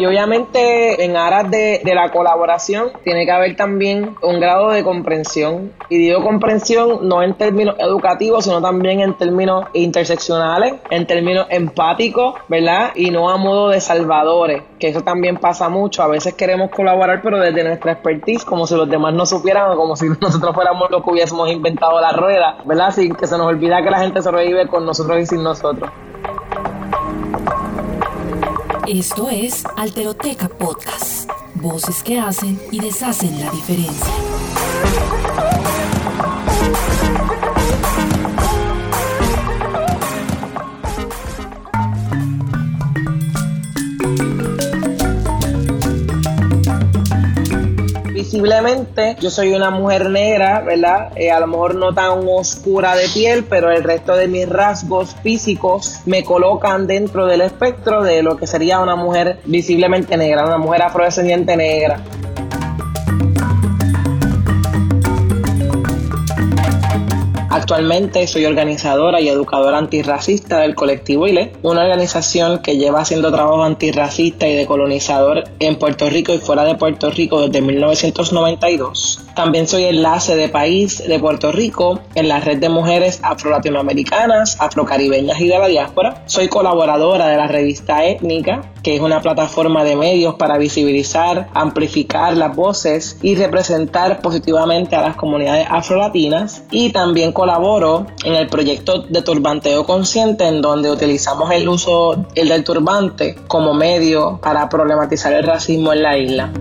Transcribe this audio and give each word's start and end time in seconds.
Y 0.00 0.06
obviamente 0.06 1.04
en 1.04 1.14
aras 1.14 1.50
de, 1.50 1.82
la 1.84 2.10
colaboración 2.10 2.90
tiene 3.04 3.26
que 3.26 3.32
haber 3.32 3.54
también 3.54 4.16
un 4.22 4.40
grado 4.40 4.70
de 4.70 4.82
comprensión. 4.82 5.74
Y 5.90 5.98
digo 5.98 6.22
comprensión 6.22 7.06
no 7.06 7.22
en 7.22 7.34
términos 7.34 7.76
educativos, 7.78 8.44
sino 8.44 8.62
también 8.62 9.00
en 9.00 9.12
términos 9.18 9.66
interseccionales, 9.74 10.76
en 10.88 11.06
términos 11.06 11.48
empáticos, 11.50 12.36
¿verdad? 12.48 12.92
Y 12.94 13.10
no 13.10 13.28
a 13.28 13.36
modo 13.36 13.68
de 13.68 13.82
salvadores, 13.82 14.62
que 14.78 14.88
eso 14.88 15.02
también 15.02 15.36
pasa 15.36 15.68
mucho. 15.68 16.02
A 16.02 16.08
veces 16.08 16.32
queremos 16.32 16.70
colaborar, 16.70 17.20
pero 17.22 17.38
desde 17.38 17.62
nuestra 17.62 17.92
expertise, 17.92 18.42
como 18.46 18.66
si 18.66 18.76
los 18.76 18.88
demás 18.88 19.12
no 19.12 19.26
supieran 19.26 19.70
o 19.70 19.76
como 19.76 19.96
si 19.96 20.08
nosotros 20.20 20.54
fuéramos 20.54 20.90
los 20.90 21.04
que 21.04 21.10
hubiésemos 21.10 21.50
inventado 21.50 22.00
la 22.00 22.12
rueda, 22.12 22.56
¿verdad? 22.64 22.90
Sin 22.90 23.14
que 23.14 23.26
se 23.26 23.36
nos 23.36 23.48
olvida 23.48 23.82
que 23.82 23.90
la 23.90 23.98
gente 23.98 24.22
sobrevive 24.22 24.66
con 24.66 24.86
nosotros 24.86 25.20
y 25.20 25.26
sin 25.26 25.42
nosotros. 25.42 25.90
Esto 28.92 29.28
es 29.30 29.62
Alteroteca 29.76 30.48
Podcast. 30.48 31.30
Voces 31.54 32.02
que 32.02 32.18
hacen 32.18 32.60
y 32.72 32.80
deshacen 32.80 33.38
la 33.38 33.48
diferencia. 33.52 34.29
Visiblemente 48.40 49.16
yo 49.20 49.30
soy 49.30 49.52
una 49.52 49.70
mujer 49.70 50.08
negra, 50.08 50.60
¿verdad? 50.60 51.12
Eh, 51.14 51.30
a 51.30 51.40
lo 51.40 51.46
mejor 51.46 51.74
no 51.74 51.92
tan 51.92 52.26
oscura 52.26 52.94
de 52.96 53.06
piel, 53.08 53.44
pero 53.44 53.70
el 53.70 53.84
resto 53.84 54.16
de 54.16 54.28
mis 54.28 54.48
rasgos 54.48 55.14
físicos 55.22 56.00
me 56.06 56.24
colocan 56.24 56.86
dentro 56.86 57.26
del 57.26 57.42
espectro 57.42 58.02
de 58.02 58.22
lo 58.22 58.36
que 58.36 58.46
sería 58.46 58.80
una 58.80 58.96
mujer 58.96 59.40
visiblemente 59.44 60.16
negra, 60.16 60.46
una 60.46 60.56
mujer 60.56 60.82
afrodescendiente 60.82 61.54
negra. 61.54 62.00
Actualmente 67.70 68.26
soy 68.26 68.46
organizadora 68.46 69.20
y 69.20 69.28
educadora 69.28 69.78
antirracista 69.78 70.58
del 70.58 70.74
colectivo 70.74 71.28
ILE, 71.28 71.52
una 71.62 71.82
organización 71.82 72.58
que 72.62 72.76
lleva 72.76 73.02
haciendo 73.02 73.30
trabajo 73.30 73.62
antirracista 73.62 74.48
y 74.48 74.56
decolonizador 74.56 75.44
en 75.60 75.78
Puerto 75.78 76.10
Rico 76.10 76.34
y 76.34 76.38
fuera 76.38 76.64
de 76.64 76.74
Puerto 76.74 77.10
Rico 77.10 77.42
desde 77.46 77.60
1992. 77.60 79.20
También 79.36 79.68
soy 79.68 79.84
enlace 79.84 80.34
de 80.34 80.48
país 80.48 81.06
de 81.06 81.20
Puerto 81.20 81.52
Rico 81.52 82.00
en 82.16 82.26
la 82.26 82.40
red 82.40 82.58
de 82.58 82.68
mujeres 82.68 83.20
afro-latinoamericanas, 83.22 84.60
afrocaribeñas 84.60 85.40
y 85.40 85.46
de 85.46 85.56
la 85.56 85.68
diáspora. 85.68 86.24
Soy 86.26 86.48
colaboradora 86.48 87.28
de 87.28 87.36
la 87.36 87.46
revista 87.46 88.04
Étnica, 88.04 88.62
que 88.82 88.96
es 88.96 89.00
una 89.00 89.20
plataforma 89.20 89.84
de 89.84 89.96
medios 89.96 90.34
para 90.34 90.58
visibilizar, 90.58 91.48
amplificar 91.54 92.36
las 92.36 92.54
voces 92.54 93.18
y 93.22 93.34
representar 93.34 94.20
positivamente 94.20 94.96
a 94.96 95.02
las 95.02 95.16
comunidades 95.16 95.66
afrolatinas. 95.70 96.62
Y 96.70 96.90
también 96.90 97.32
colaboro 97.32 98.06
en 98.24 98.34
el 98.34 98.48
proyecto 98.48 99.02
de 99.02 99.22
turbanteo 99.22 99.84
consciente 99.84 100.46
en 100.46 100.60
donde 100.60 100.90
utilizamos 100.90 101.50
el 101.50 101.68
uso 101.68 102.24
el 102.34 102.48
del 102.48 102.64
turbante 102.64 103.36
como 103.48 103.74
medio 103.74 104.38
para 104.42 104.68
problematizar 104.68 105.32
el 105.32 105.44
racismo 105.44 105.92
en 105.92 106.02
la 106.02 106.18
isla. 106.18 106.52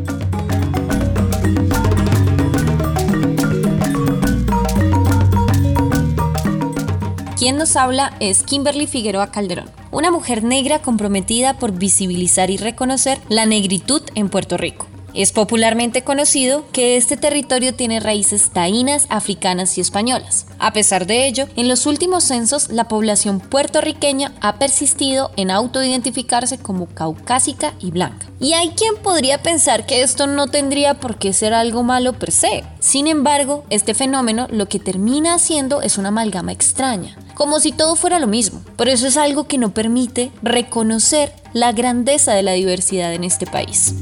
Quien 7.39 7.57
nos 7.57 7.77
habla 7.77 8.17
es 8.19 8.44
Kimberly 8.44 8.85
Figueroa 8.85 9.31
Calderón, 9.31 9.69
una 9.91 10.11
mujer 10.11 10.44
negra 10.44 10.81
comprometida 10.81 11.53
por 11.53 11.72
visibilizar 11.72 12.50
y 12.50 12.57
reconocer 12.57 13.17
la 13.29 13.45
negritud 13.45 14.01
en 14.13 14.27
Puerto 14.27 14.57
Rico. 14.57 14.88
Es 15.19 15.34
popularmente 15.34 16.02
conocido 16.06 16.63
que 16.72 16.96
este 16.96 17.18
territorio 17.18 17.75
tiene 17.75 18.00
raíces 18.00 18.52
taínas, 18.52 19.06
africanas 19.09 19.78
y 19.78 19.81
españolas. 19.81 20.46
A 20.59 20.72
pesar 20.72 21.07
de 21.07 21.28
ello, 21.28 21.46
en 21.57 21.68
los 21.68 21.88
últimos 21.88 22.24
censos 22.24 22.69
la 22.69 22.88
población 22.88 23.41
puertorriqueña 23.41 24.31
ha 24.40 24.59
persistido 24.59 25.31
en 25.35 25.52
autoidentificarse 25.52 26.57
como 26.57 26.85
caucásica 26.85 27.74
y 27.81 27.91
blanca. 27.91 28.28
Y 28.40 28.53
hay 28.53 28.69
quien 28.69 28.96
podría 28.96 29.44
pensar 29.44 29.85
que 29.85 30.03
esto 30.03 30.25
no 30.25 30.47
tendría 30.47 31.02
por 31.02 31.18
qué 31.18 31.34
ser 31.34 31.53
algo 31.53 31.84
malo 31.84 32.13
per 32.13 32.31
se. 32.31 32.63
Sin 32.80 33.06
embargo, 33.06 33.66
este 33.69 33.94
fenómeno 33.94 34.47
lo 34.50 34.69
que 34.69 34.80
termina 34.80 35.34
haciendo 35.34 35.81
es 35.81 35.97
una 35.97 36.07
amalgama 36.07 36.53
extraña, 36.53 37.18
como 37.34 37.59
si 37.59 37.74
todo 37.74 37.97
fuera 37.97 38.19
lo 38.19 38.28
mismo. 38.28 38.62
Por 38.78 38.88
eso 38.88 39.06
es 39.06 39.18
algo 39.18 39.50
que 39.50 39.57
no 39.57 39.74
permite 39.74 40.31
reconocer 40.41 41.34
la 41.51 41.74
grandeza 41.74 42.34
de 42.36 42.44
la 42.44 42.53
diversidad 42.53 43.13
en 43.13 43.25
este 43.25 43.46
país. 43.47 43.94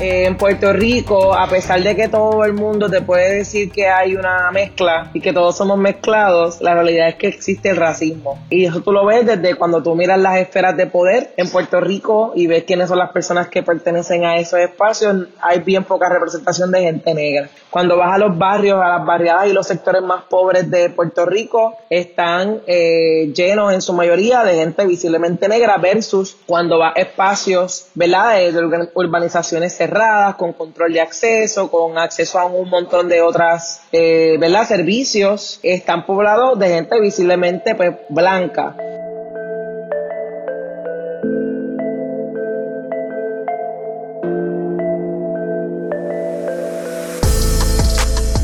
En 0.00 0.36
Puerto 0.36 0.72
Rico, 0.72 1.34
a 1.34 1.46
pesar 1.48 1.82
de 1.82 1.94
que 1.94 2.08
todo 2.08 2.44
el 2.44 2.52
mundo 2.52 2.90
te 2.90 3.00
puede 3.00 3.36
decir 3.36 3.70
que 3.70 3.88
hay 3.88 4.16
una 4.16 4.50
mezcla 4.50 5.10
y 5.14 5.20
que 5.20 5.32
todos 5.32 5.56
somos 5.56 5.78
mezclados, 5.78 6.60
la 6.60 6.74
realidad 6.74 7.08
es 7.08 7.14
que 7.14 7.28
existe 7.28 7.70
el 7.70 7.76
racismo. 7.76 8.38
Y 8.50 8.64
eso 8.64 8.80
tú 8.80 8.92
lo 8.92 9.06
ves 9.06 9.24
desde 9.24 9.54
cuando 9.54 9.82
tú 9.82 9.94
miras 9.94 10.18
las 10.18 10.38
esferas 10.38 10.76
de 10.76 10.86
poder 10.86 11.32
en 11.36 11.48
Puerto 11.48 11.80
Rico 11.80 12.32
y 12.34 12.46
ves 12.46 12.64
quiénes 12.64 12.88
son 12.88 12.98
las 12.98 13.10
personas 13.12 13.48
que 13.48 13.62
pertenecen 13.62 14.24
a 14.24 14.36
esos 14.36 14.58
espacios, 14.58 15.28
hay 15.40 15.60
bien 15.60 15.84
poca 15.84 16.08
representación 16.08 16.70
de 16.72 16.80
gente 16.80 17.14
negra. 17.14 17.48
Cuando 17.70 17.96
vas 17.96 18.14
a 18.14 18.18
los 18.18 18.36
barrios, 18.36 18.80
a 18.82 18.88
las 18.88 19.06
barriadas 19.06 19.48
y 19.48 19.52
los 19.52 19.66
sectores 19.66 20.02
más 20.02 20.24
pobres 20.24 20.70
de 20.70 20.90
Puerto 20.90 21.24
Rico, 21.24 21.76
están 21.88 22.60
eh, 22.66 23.32
llenos 23.34 23.72
en 23.72 23.80
su 23.80 23.92
mayoría 23.92 24.42
de 24.42 24.56
gente 24.56 24.86
visiblemente 24.86 25.48
negra 25.48 25.76
versus 25.78 26.36
cuando 26.46 26.78
vas 26.78 26.96
a 26.96 27.00
espacios, 27.00 27.88
¿verdad? 27.94 28.36
De 28.36 28.88
urbanizaciones 28.94 29.74
cerradas, 29.86 30.36
con 30.36 30.52
control 30.52 30.92
de 30.92 31.00
acceso, 31.00 31.70
con 31.70 31.98
acceso 31.98 32.38
a 32.38 32.46
un 32.46 32.68
montón 32.68 33.08
de 33.08 33.20
otras, 33.20 33.82
eh, 33.92 34.36
¿verdad? 34.38 34.66
Servicios, 34.66 35.60
están 35.62 36.06
poblados 36.06 36.58
de 36.58 36.68
gente 36.68 37.00
visiblemente 37.00 37.74
pues, 37.74 37.92
blanca. 38.08 38.76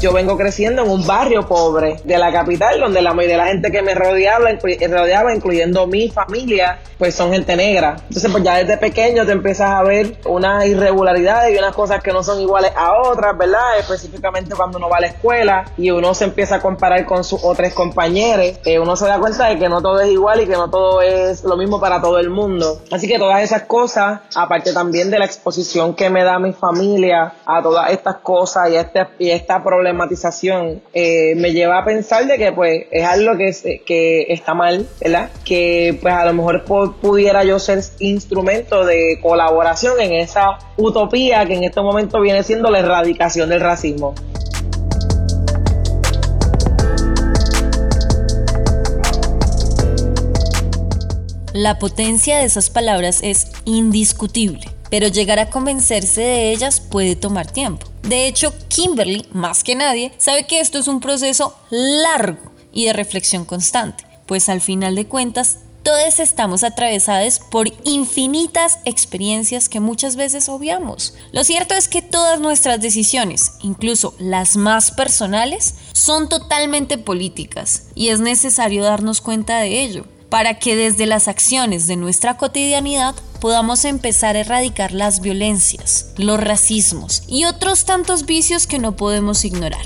Yo 0.00 0.12
vengo 0.12 0.36
creciendo 0.36 0.82
en 0.82 0.90
un 0.90 1.06
barrio 1.06 1.46
pobre 1.46 1.96
de 2.04 2.18
la 2.18 2.32
capital, 2.32 2.80
donde 2.80 3.02
la 3.02 3.12
mayoría 3.12 3.36
de 3.36 3.44
la 3.44 3.48
gente 3.48 3.70
que 3.70 3.82
me 3.82 3.94
rodeaba, 3.94 4.48
rodeaba, 4.88 5.34
incluyendo 5.34 5.86
mi 5.86 6.08
familia, 6.08 6.78
pues 6.98 7.14
son 7.14 7.32
gente 7.32 7.54
negra. 7.56 7.96
Entonces, 8.08 8.30
pues 8.30 8.42
ya 8.42 8.56
desde 8.56 8.76
pequeño 8.78 9.26
te 9.26 9.32
empiezas 9.32 9.70
a 9.70 9.82
ver 9.82 10.16
unas 10.24 10.66
irregularidades 10.66 11.54
y 11.54 11.58
unas 11.58 11.74
cosas 11.74 12.02
que 12.02 12.12
no 12.12 12.22
son 12.22 12.40
iguales 12.40 12.72
a 12.76 12.92
otras, 13.02 13.36
¿verdad? 13.36 13.78
Específicamente 13.78 14.54
cuando 14.54 14.78
uno 14.78 14.88
va 14.88 14.98
a 14.98 15.00
la 15.00 15.06
escuela 15.08 15.64
y 15.76 15.90
uno 15.90 16.14
se 16.14 16.24
empieza 16.24 16.56
a 16.56 16.60
comparar 16.60 17.04
con 17.04 17.22
sus 17.22 17.42
otros 17.44 17.72
compañeros, 17.72 18.58
eh, 18.64 18.78
uno 18.78 18.96
se 18.96 19.06
da 19.06 19.18
cuenta 19.18 19.48
de 19.48 19.58
que 19.58 19.68
no 19.68 19.82
todo 19.82 20.00
es 20.00 20.10
igual 20.10 20.40
y 20.40 20.46
que 20.46 20.52
no 20.52 20.70
todo 20.70 21.02
es 21.02 21.44
lo 21.44 21.56
mismo 21.56 21.80
para 21.80 22.00
todo 22.00 22.18
el 22.18 22.30
mundo. 22.30 22.80
Así 22.90 23.06
que 23.06 23.18
todas 23.18 23.42
esas 23.42 23.62
cosas, 23.62 24.20
aparte 24.34 24.72
también 24.72 25.10
de 25.10 25.18
la 25.18 25.24
exposición 25.24 25.94
que 25.94 26.10
me 26.10 26.24
da 26.24 26.38
mi 26.38 26.52
familia 26.52 27.34
a 27.44 27.62
todas 27.62 27.90
estas 27.90 28.16
cosas 28.16 28.70
y, 28.70 28.76
este, 28.76 29.06
y 29.18 29.30
esta 29.30 29.62
problemática, 29.62 29.89
problematización 29.90 30.82
eh, 30.94 31.34
me 31.36 31.52
lleva 31.52 31.78
a 31.78 31.84
pensar 31.84 32.26
de 32.26 32.38
que 32.38 32.52
pues 32.52 32.86
es 32.90 33.04
algo 33.04 33.36
que, 33.36 33.82
que 33.84 34.26
está 34.28 34.54
mal, 34.54 34.86
¿verdad? 35.00 35.30
Que 35.44 35.98
pues 36.00 36.14
a 36.14 36.24
lo 36.26 36.34
mejor 36.34 36.64
pudiera 36.64 37.42
yo 37.44 37.58
ser 37.58 37.80
instrumento 37.98 38.84
de 38.84 39.18
colaboración 39.20 40.00
en 40.00 40.12
esa 40.12 40.58
utopía 40.76 41.44
que 41.46 41.54
en 41.54 41.64
este 41.64 41.80
momento 41.80 42.20
viene 42.20 42.42
siendo 42.44 42.70
la 42.70 42.78
erradicación 42.78 43.48
del 43.48 43.60
racismo. 43.60 44.14
La 51.52 51.80
potencia 51.80 52.38
de 52.38 52.44
esas 52.44 52.70
palabras 52.70 53.20
es 53.22 53.50
indiscutible, 53.64 54.68
pero 54.88 55.08
llegar 55.08 55.40
a 55.40 55.50
convencerse 55.50 56.20
de 56.20 56.52
ellas 56.52 56.80
puede 56.80 57.16
tomar 57.16 57.50
tiempo. 57.50 57.89
De 58.02 58.26
hecho, 58.26 58.52
Kimberly, 58.68 59.26
más 59.32 59.62
que 59.62 59.74
nadie, 59.74 60.12
sabe 60.18 60.46
que 60.46 60.60
esto 60.60 60.78
es 60.78 60.88
un 60.88 61.00
proceso 61.00 61.56
largo 61.70 62.50
y 62.72 62.86
de 62.86 62.92
reflexión 62.92 63.44
constante, 63.44 64.04
pues 64.26 64.48
al 64.48 64.60
final 64.60 64.94
de 64.94 65.06
cuentas, 65.06 65.58
todos 65.82 66.20
estamos 66.20 66.62
atravesados 66.62 67.38
por 67.38 67.68
infinitas 67.84 68.80
experiencias 68.84 69.68
que 69.68 69.80
muchas 69.80 70.16
veces 70.16 70.48
obviamos. 70.48 71.14
Lo 71.32 71.42
cierto 71.42 71.74
es 71.74 71.88
que 71.88 72.02
todas 72.02 72.38
nuestras 72.38 72.80
decisiones, 72.80 73.52
incluso 73.62 74.14
las 74.18 74.56
más 74.56 74.90
personales, 74.90 75.76
son 75.92 76.28
totalmente 76.28 76.98
políticas 76.98 77.84
y 77.94 78.08
es 78.08 78.20
necesario 78.20 78.84
darnos 78.84 79.20
cuenta 79.22 79.58
de 79.60 79.82
ello. 79.82 80.04
Para 80.30 80.54
que 80.54 80.76
desde 80.76 81.06
las 81.06 81.26
acciones 81.28 81.88
de 81.88 81.96
nuestra 81.96 82.36
cotidianidad 82.36 83.14
podamos 83.40 83.84
empezar 83.84 84.36
a 84.36 84.40
erradicar 84.40 84.92
las 84.92 85.20
violencias, 85.20 86.12
los 86.16 86.38
racismos 86.38 87.24
y 87.26 87.44
otros 87.44 87.84
tantos 87.84 88.26
vicios 88.26 88.66
que 88.66 88.78
no 88.78 88.92
podemos 88.92 89.44
ignorar. 89.44 89.82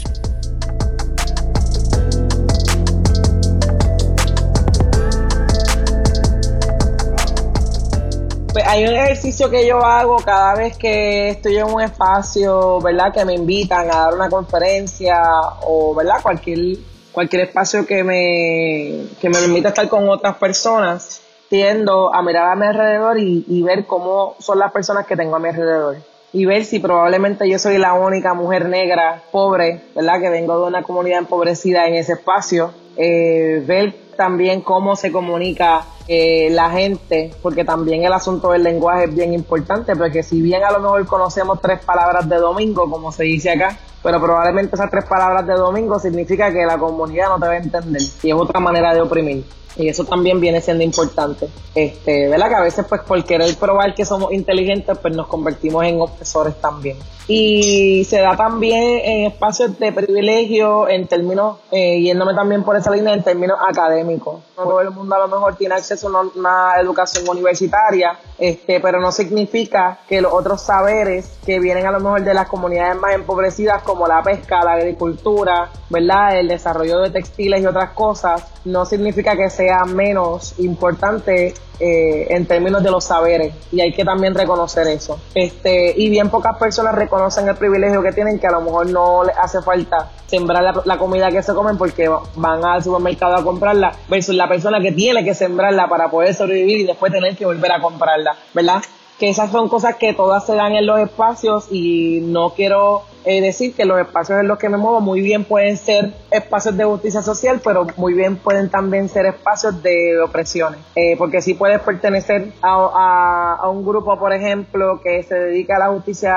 Pues 8.52 8.64
hay 8.68 8.84
un 8.84 8.94
ejercicio 8.94 9.50
que 9.50 9.66
yo 9.66 9.84
hago 9.84 10.16
cada 10.16 10.54
vez 10.54 10.76
que 10.76 11.30
estoy 11.30 11.56
en 11.56 11.64
un 11.64 11.80
espacio, 11.80 12.80
¿verdad? 12.80 13.12
Que 13.12 13.24
me 13.24 13.34
invitan 13.34 13.90
a 13.90 13.96
dar 13.96 14.14
una 14.14 14.28
conferencia 14.28 15.16
o, 15.62 15.94
¿verdad? 15.94 16.20
Cualquier, 16.22 16.78
cualquier 17.14 17.42
espacio 17.42 17.86
que 17.86 18.02
me, 18.02 19.06
que 19.20 19.30
me 19.30 19.38
permita 19.38 19.68
estar 19.68 19.88
con 19.88 20.08
otras 20.08 20.36
personas, 20.36 21.22
tiendo 21.48 22.12
a 22.12 22.22
mirar 22.22 22.50
a 22.50 22.56
mi 22.56 22.66
alrededor 22.66 23.18
y, 23.18 23.44
y 23.48 23.62
ver 23.62 23.86
cómo 23.86 24.34
son 24.40 24.58
las 24.58 24.72
personas 24.72 25.06
que 25.06 25.16
tengo 25.16 25.36
a 25.36 25.38
mi 25.38 25.48
alrededor. 25.48 25.98
Y 26.32 26.46
ver 26.46 26.64
si 26.64 26.80
probablemente 26.80 27.48
yo 27.48 27.60
soy 27.60 27.78
la 27.78 27.94
única 27.94 28.34
mujer 28.34 28.68
negra, 28.68 29.22
pobre, 29.30 29.82
¿verdad? 29.94 30.20
Que 30.20 30.30
vengo 30.30 30.60
de 30.60 30.66
una 30.66 30.82
comunidad 30.82 31.20
empobrecida 31.20 31.86
en 31.86 31.94
ese 31.94 32.14
espacio. 32.14 32.74
Eh, 32.96 33.62
ver 33.64 33.94
también 34.16 34.60
cómo 34.60 34.96
se 34.96 35.12
comunica 35.12 35.84
eh, 36.06 36.48
la 36.50 36.70
gente, 36.70 37.32
porque 37.42 37.64
también 37.64 38.04
el 38.04 38.12
asunto 38.12 38.50
del 38.50 38.62
lenguaje 38.62 39.04
es 39.04 39.14
bien 39.14 39.32
importante, 39.32 39.96
porque 39.96 40.22
si 40.22 40.42
bien 40.42 40.62
a 40.62 40.70
lo 40.70 40.80
mejor 40.80 41.06
conocemos 41.06 41.60
tres 41.60 41.80
palabras 41.84 42.28
de 42.28 42.36
domingo, 42.36 42.90
como 42.90 43.10
se 43.10 43.24
dice 43.24 43.50
acá, 43.50 43.78
pero 44.02 44.20
probablemente 44.20 44.76
esas 44.76 44.90
tres 44.90 45.04
palabras 45.06 45.46
de 45.46 45.54
domingo 45.54 45.98
significa 45.98 46.52
que 46.52 46.66
la 46.66 46.76
comunidad 46.76 47.28
no 47.30 47.40
te 47.40 47.46
va 47.46 47.52
a 47.52 47.56
entender 47.56 48.02
y 48.22 48.28
es 48.28 48.34
otra 48.34 48.60
manera 48.60 48.92
de 48.92 49.00
oprimir. 49.00 49.44
Y 49.76 49.88
eso 49.88 50.04
también 50.04 50.40
viene 50.40 50.60
siendo 50.60 50.84
importante. 50.84 51.48
Este, 51.74 52.28
¿verdad? 52.28 52.48
Que 52.48 52.54
a 52.54 52.60
veces, 52.60 52.86
pues, 52.88 53.00
por 53.00 53.24
querer 53.24 53.56
probar 53.56 53.94
que 53.94 54.04
somos 54.04 54.32
inteligentes, 54.32 54.96
pues 54.98 55.16
nos 55.16 55.26
convertimos 55.26 55.84
en 55.84 56.00
opresores 56.00 56.60
también. 56.60 56.96
Y 57.26 58.04
se 58.04 58.20
da 58.20 58.36
también 58.36 59.00
en 59.02 59.24
espacios 59.26 59.78
de 59.78 59.92
privilegio, 59.92 60.88
en 60.88 61.06
términos, 61.06 61.58
eh, 61.70 62.00
yéndome 62.00 62.34
también 62.34 62.62
por 62.62 62.76
esa 62.76 62.90
línea, 62.90 63.14
en 63.14 63.22
términos 63.22 63.58
académicos. 63.66 64.42
Todo 64.54 64.80
el 64.82 64.90
mundo 64.90 65.14
a 65.14 65.20
lo 65.20 65.28
mejor 65.28 65.56
tiene 65.56 65.74
acceso 65.74 66.08
a 66.08 66.20
una, 66.20 66.74
educación 66.80 67.26
universitaria, 67.26 68.18
este, 68.38 68.78
pero 68.80 69.00
no 69.00 69.10
significa 69.10 70.00
que 70.06 70.20
los 70.20 70.32
otros 70.32 70.60
saberes 70.60 71.38
que 71.46 71.60
vienen 71.60 71.86
a 71.86 71.92
lo 71.92 72.00
mejor 72.00 72.22
de 72.24 72.34
las 72.34 72.46
comunidades 72.48 72.96
más 72.96 73.14
empobrecidas, 73.14 73.82
como 73.82 74.06
la 74.06 74.22
pesca, 74.22 74.62
la 74.62 74.72
agricultura, 74.72 75.70
¿verdad? 75.88 76.38
El 76.38 76.48
desarrollo 76.48 77.00
de 77.00 77.10
textiles 77.10 77.62
y 77.62 77.66
otras 77.66 77.90
cosas, 77.90 78.44
no 78.64 78.84
significa 78.84 79.36
que 79.36 79.50
sea 79.50 79.84
menos 79.84 80.58
importante 80.58 81.54
eh, 81.80 82.28
en 82.30 82.46
términos 82.46 82.84
de 82.84 82.90
los 82.90 83.02
saberes 83.02 83.52
y 83.72 83.80
hay 83.80 83.92
que 83.92 84.04
también 84.04 84.34
reconocer 84.34 84.86
eso. 84.86 85.18
Este, 85.34 85.92
y 85.96 86.08
bien 86.08 86.30
pocas 86.30 86.56
personas 86.56 86.94
reconocen 86.94 87.13
el 87.48 87.56
privilegio 87.56 88.02
que 88.02 88.12
tienen 88.12 88.38
que 88.38 88.46
a 88.46 88.52
lo 88.52 88.60
mejor 88.60 88.90
no 88.90 89.24
les 89.24 89.36
hace 89.36 89.62
falta 89.62 90.10
sembrar 90.26 90.82
la, 90.84 90.98
comida 90.98 91.30
que 91.30 91.42
se 91.42 91.54
comen 91.54 91.76
porque 91.78 92.10
van 92.36 92.64
al 92.64 92.82
supermercado 92.82 93.36
a 93.36 93.44
comprarla 93.44 93.92
versus 94.08 94.34
la 94.34 94.48
persona 94.48 94.80
que 94.80 94.92
tiene 94.92 95.24
que 95.24 95.34
sembrarla 95.34 95.88
para 95.88 96.10
poder 96.10 96.34
sobrevivir 96.34 96.80
y 96.80 96.84
después 96.84 97.12
tener 97.12 97.36
que 97.36 97.46
volver 97.46 97.72
a 97.72 97.80
comprarla, 97.80 98.36
¿verdad? 98.52 98.82
que 99.18 99.28
esas 99.28 99.50
son 99.50 99.68
cosas 99.68 99.96
que 99.96 100.12
todas 100.12 100.44
se 100.44 100.54
dan 100.54 100.72
en 100.72 100.86
los 100.86 100.98
espacios 100.98 101.68
y 101.70 102.20
no 102.22 102.50
quiero 102.50 103.02
eh, 103.24 103.40
decir 103.40 103.74
que 103.74 103.84
los 103.84 103.98
espacios 103.98 104.40
en 104.40 104.48
los 104.48 104.58
que 104.58 104.68
me 104.68 104.76
muevo 104.76 105.00
muy 105.00 105.20
bien 105.20 105.44
pueden 105.44 105.76
ser 105.76 106.12
espacios 106.30 106.76
de 106.76 106.84
justicia 106.84 107.22
social, 107.22 107.60
pero 107.62 107.86
muy 107.96 108.12
bien 108.12 108.36
pueden 108.36 108.68
también 108.68 109.08
ser 109.08 109.26
espacios 109.26 109.82
de 109.82 110.20
opresiones, 110.20 110.80
eh, 110.96 111.16
porque 111.16 111.40
si 111.40 111.54
puedes 111.54 111.80
pertenecer 111.80 112.52
a, 112.60 113.56
a, 113.60 113.68
un 113.70 113.84
grupo, 113.84 114.18
por 114.18 114.32
ejemplo, 114.32 115.00
que 115.02 115.22
se 115.22 115.34
dedica 115.34 115.76
a 115.76 115.78
la 115.78 115.88
justicia 115.88 116.36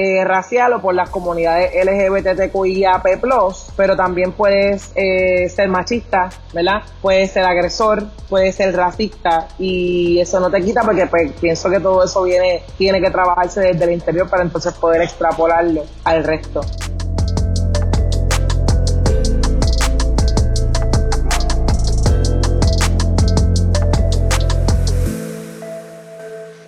eh, 0.00 0.24
racial 0.24 0.74
o 0.74 0.80
por 0.80 0.94
las 0.94 1.10
comunidades 1.10 1.72
LGBTQIAP+, 1.74 3.04
pero 3.76 3.96
también 3.96 4.30
puedes 4.30 4.92
eh, 4.94 5.48
ser 5.48 5.68
machista, 5.68 6.30
¿verdad? 6.54 6.82
Puedes 7.02 7.32
ser 7.32 7.44
agresor, 7.44 8.06
puedes 8.28 8.54
ser 8.54 8.76
racista 8.76 9.48
y 9.58 10.20
eso 10.20 10.38
no 10.38 10.52
te 10.52 10.62
quita 10.62 10.82
porque 10.82 11.08
pues, 11.08 11.32
pienso 11.40 11.68
que 11.68 11.80
todo 11.80 12.04
eso 12.04 12.22
viene, 12.22 12.62
tiene 12.76 13.00
que 13.00 13.10
trabajarse 13.10 13.60
desde 13.60 13.86
el 13.86 13.90
interior 13.90 14.30
para 14.30 14.44
entonces 14.44 14.72
poder 14.74 15.02
extrapolarlo 15.02 15.82
al 16.04 16.22
resto. 16.22 16.60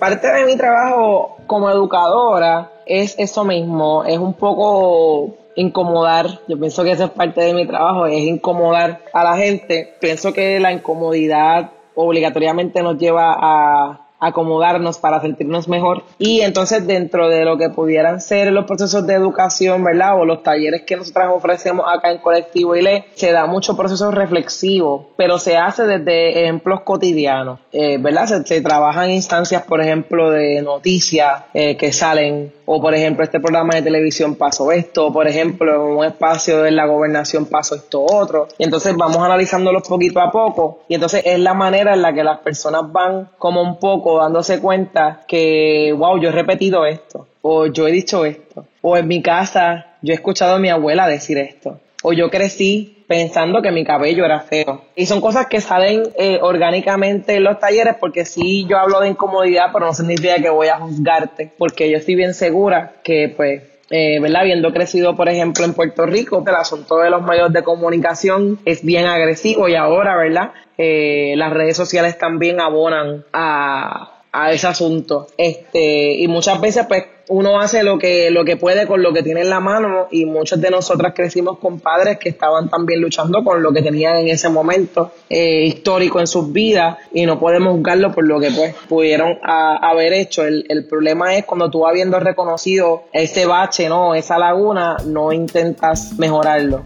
Parte 0.00 0.32
de 0.32 0.46
mi 0.46 0.56
trabajo 0.56 1.36
como 1.46 1.70
educadora 1.70 2.72
es 2.90 3.14
eso 3.18 3.44
mismo, 3.44 4.02
es 4.04 4.18
un 4.18 4.34
poco 4.34 5.36
incomodar, 5.54 6.40
yo 6.48 6.58
pienso 6.58 6.82
que 6.82 6.90
esa 6.90 7.04
es 7.04 7.10
parte 7.10 7.40
de 7.40 7.54
mi 7.54 7.64
trabajo, 7.64 8.06
es 8.06 8.22
incomodar 8.22 9.02
a 9.12 9.22
la 9.22 9.36
gente. 9.36 9.94
Pienso 10.00 10.32
que 10.32 10.58
la 10.58 10.72
incomodidad 10.72 11.70
obligatoriamente 11.94 12.82
nos 12.82 12.98
lleva 12.98 13.36
a 13.38 14.00
acomodarnos 14.20 14.98
para 14.98 15.20
sentirnos 15.20 15.66
mejor. 15.68 16.04
Y 16.18 16.42
entonces 16.42 16.86
dentro 16.86 17.28
de 17.28 17.44
lo 17.44 17.56
que 17.56 17.70
pudieran 17.70 18.20
ser 18.20 18.52
los 18.52 18.66
procesos 18.66 19.06
de 19.06 19.14
educación, 19.14 19.82
¿verdad? 19.82 20.20
O 20.20 20.24
los 20.24 20.42
talleres 20.42 20.82
que 20.82 20.96
nosotros 20.96 21.26
ofrecemos 21.32 21.86
acá 21.88 22.12
en 22.12 22.18
Colectivo 22.18 22.76
ILE, 22.76 23.06
se 23.14 23.32
da 23.32 23.46
mucho 23.46 23.76
proceso 23.76 24.10
reflexivo, 24.10 25.10
pero 25.16 25.38
se 25.38 25.56
hace 25.56 25.84
desde 25.84 26.42
ejemplos 26.42 26.80
cotidianos, 26.82 27.58
eh, 27.72 27.98
¿verdad? 27.98 28.26
Se, 28.26 28.44
se, 28.44 28.60
trabajan 28.60 29.10
instancias, 29.10 29.62
por 29.62 29.80
ejemplo, 29.80 30.30
de 30.30 30.60
noticias 30.62 31.44
eh, 31.54 31.76
que 31.76 31.92
salen, 31.92 32.52
o 32.66 32.80
por 32.80 32.94
ejemplo, 32.94 33.24
este 33.24 33.40
programa 33.40 33.74
de 33.74 33.82
televisión 33.82 34.34
pasó 34.34 34.70
esto, 34.70 35.06
o 35.06 35.12
por 35.12 35.26
ejemplo, 35.26 35.74
en 35.74 35.98
un 35.98 36.04
espacio 36.04 36.62
de 36.62 36.70
la 36.70 36.86
gobernación 36.86 37.46
pasó 37.46 37.74
esto 37.74 38.04
otro. 38.04 38.48
Y 38.58 38.64
entonces 38.64 38.94
vamos 38.96 39.18
analizándolos 39.18 39.88
poquito 39.88 40.20
a 40.20 40.30
poco, 40.30 40.80
y 40.88 40.94
entonces 40.94 41.22
es 41.24 41.38
la 41.38 41.54
manera 41.54 41.94
en 41.94 42.02
la 42.02 42.12
que 42.12 42.22
las 42.22 42.40
personas 42.40 42.82
van 42.92 43.30
como 43.38 43.62
un 43.62 43.78
poco 43.78 44.09
dándose 44.18 44.60
cuenta 44.60 45.22
que, 45.26 45.94
wow, 45.96 46.20
yo 46.20 46.30
he 46.30 46.32
repetido 46.32 46.86
esto, 46.86 47.26
o 47.42 47.66
yo 47.66 47.86
he 47.86 47.92
dicho 47.92 48.24
esto, 48.24 48.66
o 48.82 48.96
en 48.96 49.08
mi 49.08 49.22
casa 49.22 49.94
yo 50.02 50.12
he 50.12 50.16
escuchado 50.16 50.56
a 50.56 50.58
mi 50.58 50.68
abuela 50.68 51.06
decir 51.06 51.38
esto, 51.38 51.80
o 52.02 52.12
yo 52.12 52.30
crecí 52.30 53.04
pensando 53.06 53.60
que 53.60 53.72
mi 53.72 53.84
cabello 53.84 54.24
era 54.24 54.38
feo. 54.38 54.82
Y 54.94 55.06
son 55.06 55.20
cosas 55.20 55.48
que 55.48 55.60
salen 55.60 56.04
eh, 56.16 56.38
orgánicamente 56.40 57.34
en 57.34 57.42
los 57.42 57.58
talleres 57.58 57.96
porque 57.98 58.24
sí 58.24 58.66
yo 58.68 58.78
hablo 58.78 59.00
de 59.00 59.08
incomodidad, 59.08 59.70
pero 59.72 59.86
no 59.86 59.92
significa 59.92 60.36
que 60.36 60.48
voy 60.48 60.68
a 60.68 60.78
juzgarte, 60.78 61.50
porque 61.58 61.90
yo 61.90 61.96
estoy 61.98 62.14
bien 62.14 62.34
segura 62.34 62.92
que 63.02 63.32
pues 63.36 63.62
eh, 63.90 64.20
¿verdad? 64.20 64.42
Habiendo 64.42 64.72
crecido, 64.72 65.16
por 65.16 65.28
ejemplo, 65.28 65.64
en 65.64 65.74
Puerto 65.74 66.06
Rico, 66.06 66.44
el 66.46 66.54
asunto 66.54 66.98
de 66.98 67.10
los 67.10 67.22
medios 67.22 67.52
de 67.52 67.64
comunicación 67.64 68.60
es 68.64 68.84
bien 68.84 69.06
agresivo 69.06 69.68
y 69.68 69.74
ahora, 69.74 70.16
¿verdad? 70.16 70.52
Eh, 70.78 71.34
las 71.36 71.52
redes 71.52 71.76
sociales 71.76 72.16
también 72.16 72.60
abonan 72.60 73.24
a, 73.32 74.22
a 74.32 74.52
ese 74.52 74.66
asunto. 74.66 75.26
Este, 75.36 76.12
y 76.12 76.28
muchas 76.28 76.60
veces, 76.60 76.86
pues, 76.86 77.04
uno 77.30 77.60
hace 77.60 77.84
lo 77.84 77.96
que, 77.96 78.28
lo 78.30 78.44
que 78.44 78.56
puede 78.56 78.88
con 78.88 79.02
lo 79.02 79.12
que 79.12 79.22
tiene 79.22 79.42
en 79.42 79.50
la 79.50 79.60
mano 79.60 80.08
y 80.10 80.24
muchas 80.24 80.60
de 80.60 80.68
nosotras 80.68 81.12
crecimos 81.14 81.58
con 81.58 81.78
padres 81.78 82.18
que 82.18 82.28
estaban 82.28 82.68
también 82.68 83.00
luchando 83.00 83.44
con 83.44 83.62
lo 83.62 83.72
que 83.72 83.82
tenían 83.82 84.16
en 84.16 84.28
ese 84.28 84.48
momento 84.48 85.12
eh, 85.28 85.64
histórico 85.64 86.18
en 86.18 86.26
sus 86.26 86.52
vidas 86.52 86.98
y 87.12 87.26
no 87.26 87.38
podemos 87.38 87.74
juzgarlo 87.74 88.12
por 88.12 88.26
lo 88.26 88.40
que 88.40 88.50
pues 88.50 88.74
pudieron 88.88 89.38
haber 89.42 90.12
hecho. 90.12 90.44
El, 90.44 90.66
el 90.68 90.84
problema 90.86 91.36
es 91.36 91.44
cuando 91.44 91.70
tú 91.70 91.86
habiendo 91.86 92.18
reconocido 92.18 93.04
ese 93.12 93.46
bache, 93.46 93.88
¿no? 93.88 94.16
Esa 94.16 94.36
laguna, 94.36 94.96
no 95.06 95.32
intentas 95.32 96.18
mejorarlo. 96.18 96.84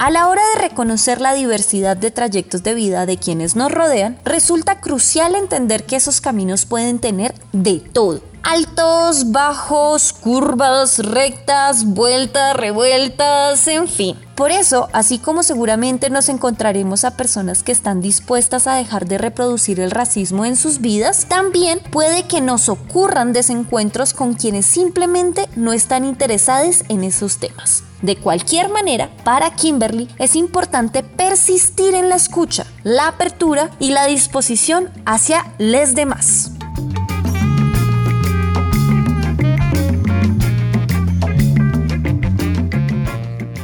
A 0.00 0.08
la 0.08 0.28
hora 0.28 0.40
de 0.54 0.62
reconocer 0.62 1.20
la 1.20 1.34
diversidad 1.34 1.94
de 1.94 2.10
trayectos 2.10 2.62
de 2.62 2.72
vida 2.72 3.04
de 3.04 3.18
quienes 3.18 3.54
nos 3.54 3.70
rodean, 3.70 4.18
resulta 4.24 4.80
crucial 4.80 5.34
entender 5.34 5.84
que 5.84 5.96
esos 5.96 6.22
caminos 6.22 6.64
pueden 6.64 7.00
tener 7.00 7.34
de 7.52 7.80
todo. 7.80 8.22
Altos, 8.42 9.30
bajos, 9.30 10.14
curvas, 10.14 11.00
rectas, 11.00 11.84
vueltas, 11.84 12.56
revueltas, 12.56 13.68
en 13.68 13.88
fin. 13.88 14.16
Por 14.36 14.50
eso, 14.50 14.88
así 14.94 15.18
como 15.18 15.42
seguramente 15.42 16.08
nos 16.08 16.30
encontraremos 16.30 17.04
a 17.04 17.18
personas 17.18 17.62
que 17.62 17.72
están 17.72 18.00
dispuestas 18.00 18.66
a 18.66 18.76
dejar 18.76 19.04
de 19.04 19.18
reproducir 19.18 19.80
el 19.80 19.90
racismo 19.90 20.46
en 20.46 20.56
sus 20.56 20.80
vidas, 20.80 21.26
también 21.28 21.78
puede 21.90 22.22
que 22.22 22.40
nos 22.40 22.70
ocurran 22.70 23.34
desencuentros 23.34 24.14
con 24.14 24.32
quienes 24.32 24.64
simplemente 24.64 25.46
no 25.56 25.74
están 25.74 26.06
interesados 26.06 26.84
en 26.88 27.04
esos 27.04 27.36
temas. 27.36 27.82
De 28.02 28.16
cualquier 28.16 28.70
manera, 28.70 29.10
para 29.24 29.50
Kimberly 29.50 30.08
es 30.18 30.34
importante 30.34 31.02
persistir 31.02 31.94
en 31.94 32.08
la 32.08 32.16
escucha, 32.16 32.64
la 32.82 33.08
apertura 33.08 33.70
y 33.78 33.90
la 33.90 34.06
disposición 34.06 34.90
hacia 35.04 35.44
les 35.58 35.94
demás. 35.94 36.52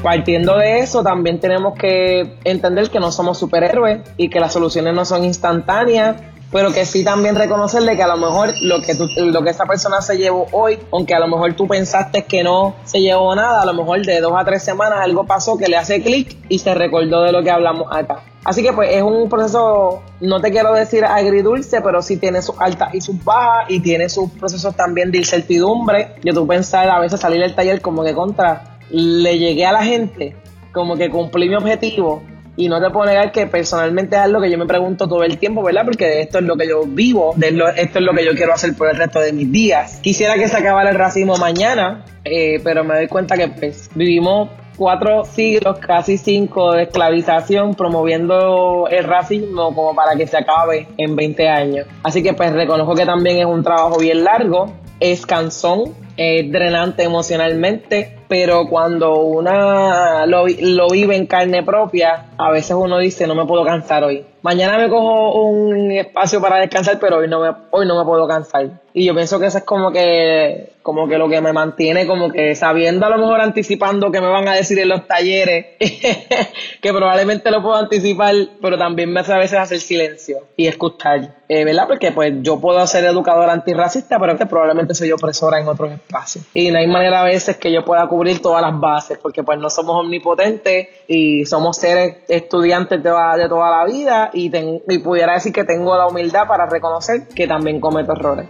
partiendo 0.02 0.56
de 0.56 0.78
eso, 0.78 1.02
también 1.02 1.40
tenemos 1.40 1.74
que 1.74 2.38
entender 2.44 2.90
que 2.90 3.00
no 3.00 3.10
somos 3.10 3.38
superhéroes 3.38 4.02
y 4.16 4.30
que 4.30 4.38
las 4.38 4.52
soluciones 4.52 4.94
no 4.94 5.04
son 5.04 5.24
instantáneas 5.24 6.22
pero 6.52 6.72
que 6.72 6.84
sí 6.86 7.04
también 7.04 7.34
reconocerle 7.34 7.96
que 7.96 8.02
a 8.02 8.08
lo 8.08 8.16
mejor 8.16 8.50
lo 8.62 8.80
que, 8.80 8.94
lo 8.94 9.42
que 9.42 9.50
esa 9.50 9.66
persona 9.66 10.00
se 10.00 10.16
llevó 10.16 10.46
hoy, 10.52 10.78
aunque 10.92 11.14
a 11.14 11.18
lo 11.18 11.28
mejor 11.28 11.54
tú 11.54 11.66
pensaste 11.66 12.24
que 12.24 12.42
no 12.42 12.76
se 12.84 13.00
llevó 13.00 13.34
nada, 13.34 13.62
a 13.62 13.66
lo 13.66 13.74
mejor 13.74 14.04
de 14.04 14.20
dos 14.20 14.32
a 14.36 14.44
tres 14.44 14.62
semanas 14.62 15.00
algo 15.02 15.26
pasó 15.26 15.56
que 15.56 15.66
le 15.66 15.76
hace 15.76 16.02
clic 16.02 16.36
y 16.48 16.58
se 16.58 16.74
recordó 16.74 17.22
de 17.22 17.32
lo 17.32 17.42
que 17.42 17.50
hablamos 17.50 17.88
acá. 17.90 18.22
Así 18.44 18.62
que 18.62 18.72
pues 18.72 18.90
es 18.92 19.02
un 19.02 19.28
proceso, 19.28 20.02
no 20.20 20.40
te 20.40 20.52
quiero 20.52 20.72
decir 20.72 21.04
agridulce, 21.04 21.80
pero 21.80 22.00
sí 22.00 22.16
tiene 22.16 22.40
sus 22.42 22.54
altas 22.60 22.94
y 22.94 23.00
sus 23.00 23.22
bajas 23.24 23.68
y 23.68 23.80
tiene 23.80 24.08
sus 24.08 24.30
procesos 24.30 24.76
también 24.76 25.10
de 25.10 25.18
incertidumbre. 25.18 26.14
Yo 26.22 26.32
tú 26.32 26.46
pensar 26.46 26.88
a 26.88 27.00
veces 27.00 27.18
salir 27.18 27.40
del 27.40 27.56
taller 27.56 27.80
como 27.80 28.04
que 28.04 28.14
contra, 28.14 28.78
le 28.88 29.36
llegué 29.36 29.66
a 29.66 29.72
la 29.72 29.82
gente, 29.82 30.36
como 30.72 30.96
que 30.96 31.10
cumplí 31.10 31.48
mi 31.48 31.56
objetivo, 31.56 32.22
y 32.56 32.68
no 32.68 32.80
te 32.80 32.90
puedo 32.90 33.06
negar 33.06 33.32
que 33.32 33.46
personalmente 33.46 34.16
es 34.16 34.22
algo 34.22 34.40
que 34.40 34.50
yo 34.50 34.58
me 34.58 34.66
pregunto 34.66 35.08
todo 35.08 35.22
el 35.22 35.38
tiempo, 35.38 35.62
¿verdad? 35.62 35.84
Porque 35.84 36.20
esto 36.20 36.38
es 36.38 36.44
lo 36.44 36.56
que 36.56 36.66
yo 36.66 36.84
vivo, 36.86 37.34
esto 37.76 37.98
es 37.98 38.04
lo 38.04 38.12
que 38.14 38.24
yo 38.24 38.34
quiero 38.34 38.54
hacer 38.54 38.74
por 38.74 38.88
el 38.88 38.96
resto 38.96 39.20
de 39.20 39.32
mis 39.32 39.50
días. 39.50 40.00
Quisiera 40.02 40.34
que 40.34 40.48
se 40.48 40.56
acabara 40.56 40.90
el 40.90 40.96
racismo 40.96 41.36
mañana, 41.36 42.04
eh, 42.24 42.60
pero 42.64 42.84
me 42.84 42.94
doy 42.94 43.08
cuenta 43.08 43.36
que 43.36 43.48
pues, 43.48 43.90
vivimos 43.94 44.48
cuatro 44.76 45.24
siglos, 45.24 45.78
casi 45.78 46.18
cinco 46.18 46.72
de 46.72 46.84
esclavización, 46.84 47.74
promoviendo 47.74 48.88
el 48.90 49.04
racismo 49.04 49.74
como 49.74 49.94
para 49.94 50.16
que 50.16 50.26
se 50.26 50.36
acabe 50.36 50.88
en 50.96 51.16
20 51.16 51.48
años. 51.48 51.86
Así 52.02 52.22
que 52.22 52.34
pues 52.34 52.52
reconozco 52.52 52.94
que 52.94 53.06
también 53.06 53.38
es 53.38 53.46
un 53.46 53.62
trabajo 53.62 53.98
bien 53.98 54.24
largo, 54.24 54.72
es 55.00 55.26
cansón, 55.26 55.94
es 56.16 56.50
drenante 56.50 57.02
emocionalmente, 57.02 58.18
pero 58.28 58.66
cuando 58.68 59.16
una 59.16 60.26
lo, 60.26 60.46
lo, 60.46 60.88
vive 60.88 61.16
en 61.16 61.26
carne 61.26 61.62
propia, 61.62 62.26
a 62.36 62.50
veces 62.50 62.76
uno 62.78 62.98
dice, 62.98 63.26
no 63.26 63.34
me 63.34 63.46
puedo 63.46 63.64
cansar 63.64 64.04
hoy. 64.04 64.24
Mañana 64.42 64.78
me 64.78 64.88
cojo 64.88 65.42
un 65.42 65.90
espacio 65.90 66.40
para 66.40 66.58
descansar, 66.58 66.98
pero 67.00 67.18
hoy 67.18 67.28
no 67.28 67.40
me, 67.40 67.50
hoy 67.70 67.86
no 67.86 67.98
me 67.98 68.04
puedo 68.04 68.28
cansar. 68.28 68.70
Y 68.92 69.04
yo 69.04 69.14
pienso 69.14 69.38
que 69.38 69.46
eso 69.46 69.58
es 69.58 69.64
como 69.64 69.90
que, 69.90 70.72
como 70.82 71.08
que 71.08 71.18
lo 71.18 71.28
que 71.28 71.40
me 71.40 71.52
mantiene, 71.52 72.06
como 72.06 72.30
que 72.30 72.54
sabiendo 72.54 73.04
a 73.04 73.10
lo 73.10 73.18
mejor 73.18 73.40
anticipando 73.40 74.10
que 74.10 74.20
me 74.20 74.28
van 74.28 74.48
a 74.48 74.54
decir 74.54 74.78
en 74.78 74.88
los 74.88 75.06
talleres, 75.06 75.66
que 76.80 76.92
probablemente 76.92 77.50
lo 77.50 77.60
puedo 77.60 77.74
anticipar, 77.74 78.34
pero 78.62 78.78
también 78.78 79.12
me 79.12 79.20
hace 79.20 79.32
a 79.32 79.38
veces 79.38 79.58
hacer 79.58 79.80
silencio 79.80 80.38
y 80.56 80.66
escuchar, 80.66 81.34
eh, 81.48 81.64
¿verdad? 81.64 81.88
Porque 81.88 82.12
pues 82.12 82.34
yo 82.40 82.60
puedo 82.60 82.86
ser 82.86 83.04
educadora 83.04 83.52
antirracista, 83.52 84.18
pero 84.18 84.34
probablemente 84.48 84.94
soy 84.94 85.12
opresora 85.12 85.60
en 85.60 85.68
otros 85.68 85.92
espacios. 85.92 86.44
Y 86.54 86.70
no 86.70 86.78
hay 86.78 86.86
manera 86.86 87.20
a 87.20 87.24
veces 87.24 87.56
que 87.56 87.72
yo 87.72 87.84
pueda 87.84 88.08
cubrir 88.16 88.40
todas 88.40 88.62
las 88.62 88.80
bases, 88.80 89.18
porque 89.18 89.42
pues 89.42 89.58
no 89.58 89.68
somos 89.68 90.00
omnipotentes 90.00 90.88
y 91.06 91.44
somos 91.44 91.76
seres 91.76 92.16
estudiantes 92.28 93.02
de, 93.02 93.10
toda 93.10 93.70
la 93.70 93.84
vida 93.84 94.30
y, 94.32 94.50
y 94.88 94.98
pudiera 95.00 95.34
decir 95.34 95.52
que 95.52 95.64
tengo 95.64 95.94
la 95.96 96.06
humildad 96.06 96.48
para 96.48 96.64
reconocer 96.64 97.28
que 97.28 97.46
también 97.46 97.78
cometo 97.78 98.12
errores. 98.12 98.48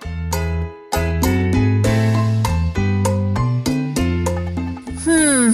Hmm. 5.04 5.50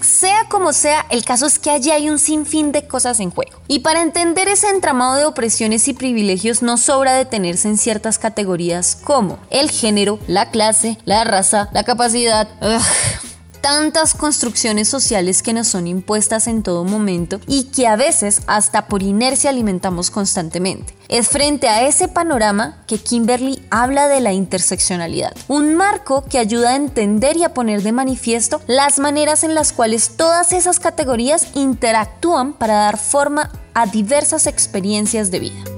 Sea 0.00 0.46
como 0.48 0.72
sea, 0.72 1.06
el 1.10 1.24
caso 1.24 1.46
es 1.46 1.58
que 1.58 1.70
allí 1.70 1.90
hay 1.90 2.10
un 2.10 2.18
sinfín 2.18 2.72
de 2.72 2.86
cosas 2.86 3.20
en 3.20 3.30
juego. 3.30 3.60
Y 3.68 3.80
para 3.80 4.02
entender 4.02 4.48
ese 4.48 4.68
entramado 4.68 5.14
de 5.14 5.24
opresiones 5.24 5.86
y 5.88 5.94
privilegios 5.94 6.60
no 6.60 6.76
sobra 6.76 7.12
detenerse 7.14 7.68
en 7.68 7.78
ciertas 7.78 8.18
categorías 8.18 8.96
como 8.96 9.38
el 9.50 9.70
género, 9.70 10.18
la 10.26 10.50
clase, 10.50 10.98
la 11.04 11.24
raza, 11.24 11.68
la 11.72 11.84
capacidad 11.84 12.48
tantas 13.68 14.14
construcciones 14.14 14.88
sociales 14.88 15.42
que 15.42 15.52
nos 15.52 15.68
son 15.68 15.86
impuestas 15.86 16.46
en 16.46 16.62
todo 16.62 16.84
momento 16.84 17.38
y 17.46 17.64
que 17.64 17.86
a 17.86 17.96
veces 17.96 18.40
hasta 18.46 18.86
por 18.86 19.02
inercia 19.02 19.50
alimentamos 19.50 20.10
constantemente. 20.10 20.94
Es 21.08 21.28
frente 21.28 21.68
a 21.68 21.86
ese 21.86 22.08
panorama 22.08 22.82
que 22.86 22.96
Kimberly 22.96 23.62
habla 23.68 24.08
de 24.08 24.22
la 24.22 24.32
interseccionalidad, 24.32 25.36
un 25.48 25.74
marco 25.74 26.24
que 26.24 26.38
ayuda 26.38 26.70
a 26.70 26.76
entender 26.76 27.36
y 27.36 27.44
a 27.44 27.52
poner 27.52 27.82
de 27.82 27.92
manifiesto 27.92 28.62
las 28.66 28.98
maneras 28.98 29.44
en 29.44 29.54
las 29.54 29.74
cuales 29.74 30.16
todas 30.16 30.52
esas 30.52 30.80
categorías 30.80 31.48
interactúan 31.54 32.54
para 32.54 32.72
dar 32.72 32.96
forma 32.96 33.52
a 33.74 33.84
diversas 33.84 34.46
experiencias 34.46 35.30
de 35.30 35.40
vida. 35.40 35.77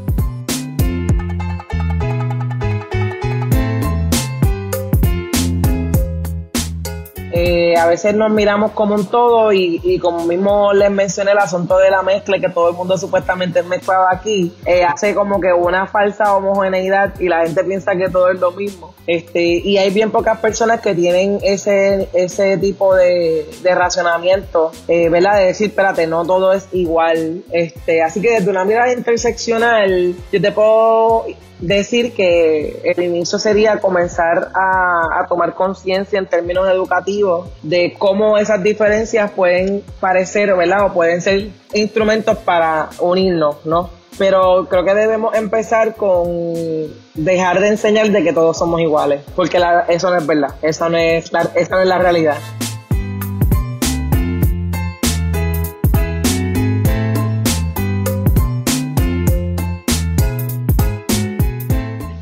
Eh, 7.32 7.76
a 7.76 7.86
veces 7.86 8.14
nos 8.14 8.32
miramos 8.32 8.72
como 8.72 8.94
un 8.94 9.06
todo 9.06 9.52
y, 9.52 9.98
como 10.00 10.24
mismo 10.24 10.72
les 10.72 10.90
mencioné 10.90 11.32
el 11.32 11.38
asunto 11.38 11.78
de 11.78 11.90
la 11.90 12.02
mezcla 12.02 12.38
que 12.38 12.48
todo 12.48 12.70
el 12.70 12.76
mundo 12.76 12.98
supuestamente 12.98 13.60
es 13.60 13.66
mezclado 13.66 14.06
aquí, 14.10 14.52
eh, 14.66 14.84
hace 14.84 15.14
como 15.14 15.40
que 15.40 15.52
una 15.52 15.86
falsa 15.86 16.34
homogeneidad 16.36 17.18
y 17.20 17.28
la 17.28 17.42
gente 17.42 17.62
piensa 17.64 17.94
que 17.94 18.08
todo 18.08 18.30
es 18.30 18.40
lo 18.40 18.50
mismo. 18.52 18.94
Este, 19.06 19.40
y 19.42 19.76
hay 19.78 19.90
bien 19.90 20.10
pocas 20.10 20.38
personas 20.38 20.80
que 20.80 20.94
tienen 20.94 21.38
ese, 21.42 22.08
ese 22.12 22.58
tipo 22.58 22.94
de, 22.94 23.48
de 23.62 23.74
racionamiento, 23.74 24.72
eh, 24.88 25.08
¿verdad? 25.08 25.36
De 25.36 25.46
decir, 25.46 25.68
espérate, 25.68 26.06
no 26.06 26.24
todo 26.24 26.52
es 26.52 26.68
igual. 26.72 27.42
Este, 27.52 28.02
así 28.02 28.20
que 28.20 28.32
desde 28.32 28.50
una 28.50 28.64
mirada 28.64 28.92
interseccional, 28.92 30.14
yo 30.32 30.40
te 30.40 30.52
puedo 30.52 31.26
decir 31.60 32.12
que 32.14 32.80
el 32.84 33.02
inicio 33.02 33.38
sería 33.38 33.78
comenzar 33.78 34.50
a, 34.54 35.26
tomar 35.28 35.54
conciencia 35.54 36.18
en 36.18 36.26
términos 36.26 36.68
educativos 36.68 37.19
de 37.62 37.94
cómo 37.98 38.38
esas 38.38 38.62
diferencias 38.62 39.30
pueden 39.30 39.82
parecer, 40.00 40.54
¿verdad? 40.54 40.86
O 40.86 40.92
pueden 40.92 41.20
ser 41.20 41.48
instrumentos 41.74 42.38
para 42.38 42.90
unirnos, 42.98 43.64
¿no? 43.64 43.90
Pero 44.18 44.66
creo 44.68 44.84
que 44.84 44.94
debemos 44.94 45.34
empezar 45.34 45.94
con 45.94 46.28
dejar 47.14 47.60
de 47.60 47.68
enseñar 47.68 48.10
de 48.10 48.22
que 48.22 48.32
todos 48.32 48.58
somos 48.58 48.80
iguales, 48.80 49.22
porque 49.34 49.58
eso 49.88 50.10
no 50.10 50.18
es 50.18 50.26
verdad, 50.26 50.54
eso 50.62 50.88
no 50.88 50.98
es, 50.98 51.30
esa 51.54 51.76
no 51.76 51.80
es 51.80 51.88
la 51.88 51.98
realidad. 51.98 52.36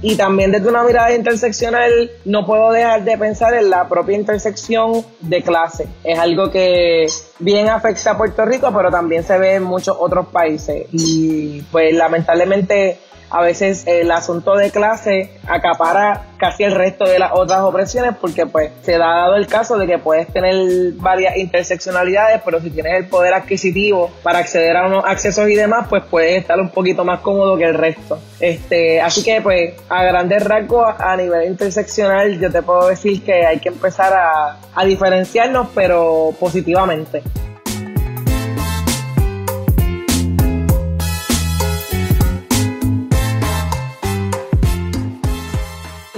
Y 0.09 0.17
también 0.17 0.51
desde 0.51 0.67
una 0.67 0.85
mirada 0.85 1.15
interseccional 1.15 2.11
no 2.25 2.47
puedo 2.47 2.73
dejar 2.73 3.05
de 3.05 3.19
pensar 3.19 3.53
en 3.53 3.69
la 3.69 3.87
propia 3.91 4.17
intersección 4.17 5.05
de 5.21 5.43
clase. 5.43 5.87
Es 6.03 6.19
algo 6.19 6.51
que 6.51 7.05
bien 7.41 7.69
afecta 7.69 8.13
a 8.13 8.17
Puerto 8.17 8.43
Rico, 8.47 8.73
pero 8.75 8.91
también 8.91 9.23
se 9.23 9.37
ve 9.37 9.57
en 9.57 9.65
muchos 9.65 9.95
otros 10.01 10.29
países. 10.29 10.87
Y 10.93 11.61
pues 11.71 11.93
lamentablemente 11.93 12.99
a 13.31 13.43
veces 13.43 13.85
el 13.87 14.11
asunto 14.11 14.55
de 14.57 14.71
clase 14.71 15.31
acapara 15.47 16.23
casi 16.39 16.65
el 16.65 16.75
resto 16.75 17.05
de 17.05 17.19
las 17.19 17.33
otras 17.33 17.61
opresiones 17.61 18.15
porque 18.21 18.47
pues 18.47 18.71
se 18.83 18.95
ha 18.95 18.99
dado 18.99 19.37
el 19.37 19.47
caso 19.47 19.77
de 19.77 19.87
que 19.87 19.99
puedes 19.99 20.29
tener 20.29 20.93
varias 20.95 21.37
interseccionalidades, 21.37 22.41
pero 22.45 22.61
si 22.61 22.71
tienes 22.71 22.95
el 22.95 23.07
poder 23.07 23.35
adquisitivo 23.35 24.11
para 24.23 24.39
acceder 24.39 24.77
a 24.77 24.87
unos 24.87 25.05
accesos 25.05 25.49
y 25.49 25.55
demás, 25.55 25.87
pues 25.89 26.03
puedes 26.05 26.41
estar 26.41 26.59
un 26.61 26.71
poquito 26.71 27.05
más 27.05 27.21
cómodo 27.21 27.57
que 27.57 27.65
el 27.65 27.75
resto. 27.75 28.19
Este, 28.41 29.01
así 29.01 29.23
que 29.25 29.41
pues 29.41 29.75
a 29.89 30.05
grandes 30.05 30.45
rasgos 30.45 30.95
a 30.99 31.17
nivel 31.17 31.49
interseccional 31.49 32.39
yo 32.39 32.51
te 32.51 32.63
puedo 32.63 32.89
decir 32.89 33.23
que 33.25 33.45
hay 33.45 33.59
que 33.59 33.69
empezar 33.69 34.13
a, 34.13 34.59
a 34.75 34.85
diferenciarnos 34.85 35.69
pero 35.75 36.33
positivamente. 36.39 37.23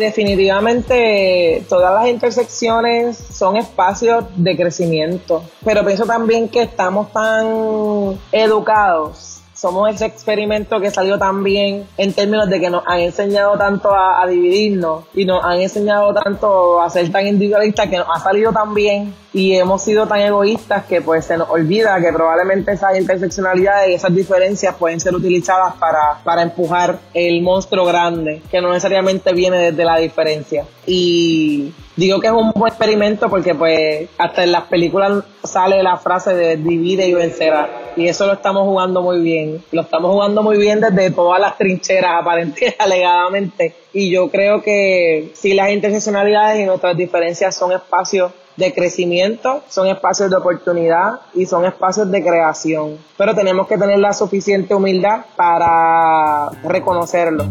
Definitivamente 0.00 1.62
todas 1.68 1.92
las 1.92 2.08
intersecciones 2.08 3.18
son 3.18 3.58
espacios 3.58 4.24
de 4.34 4.56
crecimiento, 4.56 5.44
pero 5.62 5.84
pienso 5.84 6.06
también 6.06 6.48
que 6.48 6.62
estamos 6.62 7.12
tan 7.12 8.18
educados 8.32 9.39
somos 9.60 9.94
ese 9.94 10.06
experimento 10.06 10.80
que 10.80 10.90
salió 10.90 11.18
tan 11.18 11.44
bien 11.44 11.86
en 11.98 12.14
términos 12.14 12.48
de 12.48 12.58
que 12.60 12.70
nos 12.70 12.82
han 12.86 13.00
enseñado 13.00 13.58
tanto 13.58 13.90
a, 13.94 14.26
dividirnos 14.26 15.04
y 15.12 15.26
nos 15.26 15.44
han 15.44 15.60
enseñado 15.60 16.14
tanto 16.14 16.80
a 16.80 16.88
ser 16.88 17.12
tan 17.12 17.26
individualistas 17.26 17.90
que 17.90 17.98
nos 17.98 18.06
ha 18.08 18.20
salido 18.20 18.52
tan 18.52 18.72
bien 18.72 19.14
y 19.34 19.52
hemos 19.56 19.82
sido 19.82 20.06
tan 20.06 20.20
egoístas 20.20 20.86
que 20.86 21.02
pues 21.02 21.26
se 21.26 21.36
nos 21.36 21.50
olvida 21.50 22.00
que 22.00 22.10
probablemente 22.10 22.72
esas 22.72 22.98
interseccionalidades 22.98 23.90
y 23.90 23.94
esas 23.94 24.14
diferencias 24.14 24.74
pueden 24.76 24.98
ser 24.98 25.14
utilizadas 25.14 25.74
para, 25.74 26.22
para 26.24 26.40
empujar 26.40 26.98
el 27.12 27.42
monstruo 27.42 27.84
grande 27.84 28.40
que 28.50 28.62
no 28.62 28.70
necesariamente 28.70 29.34
viene 29.34 29.58
desde 29.58 29.84
la 29.84 29.98
diferencia. 29.98 30.64
Y 30.86 31.74
digo 31.96 32.20
que 32.20 32.28
es 32.28 32.32
un 32.32 32.52
buen 32.52 32.70
experimento 32.70 33.28
porque 33.28 33.54
pues 33.54 34.08
hasta 34.18 34.44
en 34.44 34.52
las 34.52 34.64
películas 34.64 35.24
sale 35.42 35.82
la 35.82 35.96
frase 35.96 36.34
de 36.34 36.56
divide 36.56 37.06
y 37.06 37.14
vencerá 37.14 37.68
y 37.96 38.06
eso 38.06 38.26
lo 38.26 38.34
estamos 38.34 38.64
jugando 38.64 39.02
muy 39.02 39.20
bien 39.20 39.62
lo 39.72 39.82
estamos 39.82 40.10
jugando 40.12 40.42
muy 40.42 40.58
bien 40.58 40.80
desde 40.80 41.10
todas 41.10 41.40
las 41.40 41.58
trincheras 41.58 42.20
aparentemente 42.20 42.76
alegadamente 42.78 43.74
y 43.92 44.10
yo 44.10 44.30
creo 44.30 44.62
que 44.62 45.32
si 45.34 45.54
las 45.54 45.70
interseccionalidades 45.70 46.60
y 46.60 46.64
nuestras 46.64 46.96
diferencias 46.96 47.56
son 47.56 47.72
espacios 47.72 48.32
de 48.56 48.74
crecimiento, 48.74 49.62
son 49.68 49.88
espacios 49.88 50.30
de 50.30 50.36
oportunidad 50.36 51.20
y 51.34 51.46
son 51.46 51.64
espacios 51.64 52.10
de 52.10 52.22
creación. 52.22 52.98
Pero 53.16 53.34
tenemos 53.34 53.66
que 53.66 53.78
tener 53.78 53.98
la 53.98 54.12
suficiente 54.12 54.74
humildad 54.74 55.24
para 55.34 56.50
reconocerlo. 56.62 57.46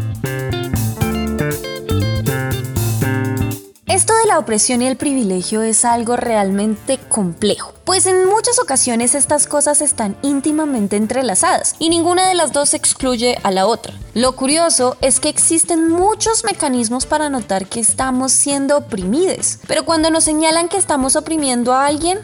La 4.29 4.37
opresión 4.37 4.83
y 4.83 4.87
el 4.87 4.95
privilegio 4.95 5.63
es 5.63 5.83
algo 5.83 6.15
realmente 6.15 6.99
complejo, 6.99 7.73
pues 7.83 8.05
en 8.05 8.27
muchas 8.27 8.59
ocasiones 8.59 9.15
estas 9.15 9.47
cosas 9.47 9.81
están 9.81 10.15
íntimamente 10.21 10.97
entrelazadas 10.97 11.75
y 11.79 11.89
ninguna 11.89 12.29
de 12.29 12.35
las 12.35 12.53
dos 12.53 12.75
excluye 12.75 13.39
a 13.41 13.49
la 13.49 13.65
otra. 13.65 13.95
Lo 14.13 14.35
curioso 14.35 14.97
es 15.01 15.19
que 15.19 15.29
existen 15.29 15.89
muchos 15.89 16.43
mecanismos 16.43 17.07
para 17.07 17.29
notar 17.29 17.65
que 17.65 17.79
estamos 17.79 18.31
siendo 18.31 18.77
oprimidos, 18.77 19.57
pero 19.67 19.83
cuando 19.83 20.11
nos 20.11 20.25
señalan 20.25 20.69
que 20.69 20.77
estamos 20.77 21.15
oprimiendo 21.15 21.73
a 21.73 21.87
alguien, 21.87 22.19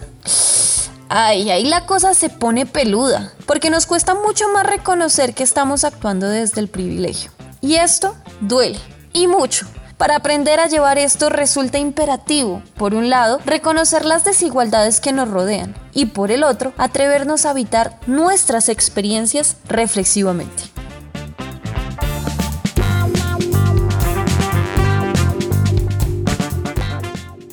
Ay, 1.07 1.51
ahí 1.51 1.65
la 1.65 1.85
cosa 1.85 2.15
se 2.15 2.29
pone 2.29 2.65
peluda, 2.65 3.33
porque 3.45 3.69
nos 3.69 3.85
cuesta 3.85 4.15
mucho 4.15 4.49
más 4.49 4.65
reconocer 4.65 5.35
que 5.35 5.43
estamos 5.43 5.83
actuando 5.83 6.27
desde 6.27 6.61
el 6.61 6.67
privilegio. 6.67 7.31
Y 7.61 7.75
esto 7.75 8.15
duele, 8.41 8.79
y 9.13 9.27
mucho, 9.27 9.67
para 9.97 10.17
aprender 10.17 10.59
a 10.59 10.67
llevar 10.67 10.97
esto 10.97 11.29
resulta 11.29 11.77
imperativo, 11.77 12.61
por 12.77 12.93
un 12.93 13.09
lado, 13.09 13.39
reconocer 13.45 14.05
las 14.05 14.23
desigualdades 14.23 14.99
que 14.99 15.13
nos 15.13 15.29
rodean 15.29 15.75
y 15.93 16.07
por 16.07 16.31
el 16.31 16.43
otro, 16.43 16.73
atrevernos 16.77 17.45
a 17.45 17.51
habitar 17.51 17.97
nuestras 18.05 18.67
experiencias 18.67 19.57
reflexivamente. 19.67 20.63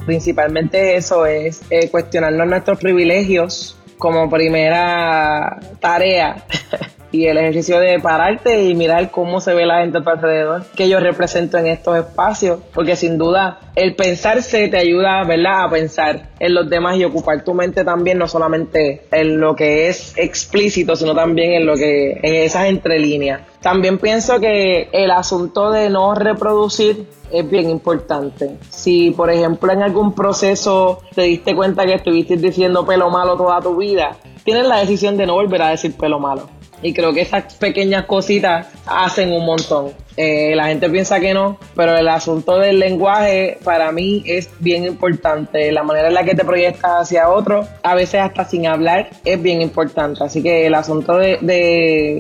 Principalmente 0.05 0.97
eso 0.97 1.27
es 1.27 1.63
eh, 1.71 1.89
cuestionarnos 1.89 2.49
nuestros 2.49 2.79
privilegios 2.79 3.77
como 3.99 4.29
primera 4.29 5.61
tarea 5.79 6.45
y 7.13 7.27
el 7.27 7.37
ejercicio 7.37 7.79
de 7.79 8.01
pararte 8.01 8.65
y 8.65 8.75
mirar 8.75 9.11
cómo 9.11 9.41
se 9.41 9.55
ve 9.55 9.67
la 9.67 9.81
gente 9.81 9.99
a 9.99 10.03
tu 10.03 10.11
alrededor, 10.11 10.65
que 10.75 10.89
yo 10.89 10.99
represento 10.99 11.59
en 11.59 11.67
estos 11.67 11.97
espacios, 11.99 12.61
porque 12.75 12.97
sin 12.97 13.19
duda 13.19 13.61
el 13.77 13.95
pensarse 13.95 14.69
te 14.69 14.79
ayuda, 14.79 15.23
¿verdad?, 15.25 15.65
a 15.65 15.71
pensar 15.71 16.31
en 16.41 16.55
los 16.55 16.69
demás 16.69 16.97
y 16.97 17.05
ocupar 17.05 17.45
tu 17.45 17.55
mente 17.55 17.85
también, 17.85 18.19
no 18.19 18.27
solamente 18.27 19.03
en 19.13 19.39
lo 19.39 19.55
que 19.55 19.89
es 19.89 20.15
explícito, 20.17 20.97
sino 20.97 21.15
también 21.15 21.53
en 21.53 21.67
lo 21.67 21.75
que, 21.75 22.13
en 22.23 22.35
esas 22.35 22.67
entrelíneas. 22.67 23.43
También 23.61 23.99
pienso 23.99 24.41
que 24.41 24.89
el 24.93 25.11
asunto 25.11 25.71
de 25.71 25.89
no 25.89 26.15
reproducir 26.15 27.07
es 27.31 27.49
bien 27.49 27.71
importante. 27.71 28.57
Si, 28.71 29.11
por 29.13 29.31
ejemplo, 29.31 29.73
en 29.73 29.83
algún 29.83 30.15
proceso 30.15 31.01
te 31.15 31.23
diste 31.23 31.55
cuenta 31.55 31.85
que 31.85 31.95
estuviste 31.95 32.37
diciendo 32.37 32.85
pelo 32.85 33.09
malo 33.11 33.37
toda 33.37 33.61
tu 33.61 33.77
vida, 33.77 34.17
tienes 34.45 34.67
la 34.67 34.79
decisión 34.79 35.17
de 35.17 35.27
no 35.27 35.35
volver 35.35 35.63
a 35.63 35.69
decir 35.69 35.97
pelo 35.97 36.19
malo. 36.19 36.62
Y 36.83 36.93
creo 36.93 37.13
que 37.13 37.23
esas 37.23 37.55
pequeñas 37.55 38.07
cositas 38.07 38.67
hacen 38.87 39.33
un 39.33 39.47
montón. 39.47 39.93
Eh, 40.17 40.55
la 40.55 40.67
gente 40.67 40.91
piensa 40.91 41.21
que 41.21 41.33
no, 41.33 41.59
pero 41.75 41.97
el 41.97 42.09
asunto 42.09 42.59
del 42.59 42.79
lenguaje 42.79 43.59
para 43.65 43.93
mí 43.93 44.23
es 44.27 44.51
bien 44.59 44.85
importante. 44.85 45.73
La 45.73 45.83
manera 45.83 46.09
en 46.09 46.15
la 46.15 46.25
que 46.25 46.35
te 46.35 46.45
proyectas 46.45 47.03
hacia 47.03 47.31
otro, 47.31 47.67
a 47.83 47.95
veces 47.95 48.21
hasta 48.21 48.45
sin 48.45 48.67
hablar, 48.67 49.11
es 49.25 49.41
bien 49.41 49.63
importante. 49.63 50.23
Así 50.25 50.43
que 50.43 50.67
el 50.67 50.75
asunto 50.75 51.17
de, 51.17 51.39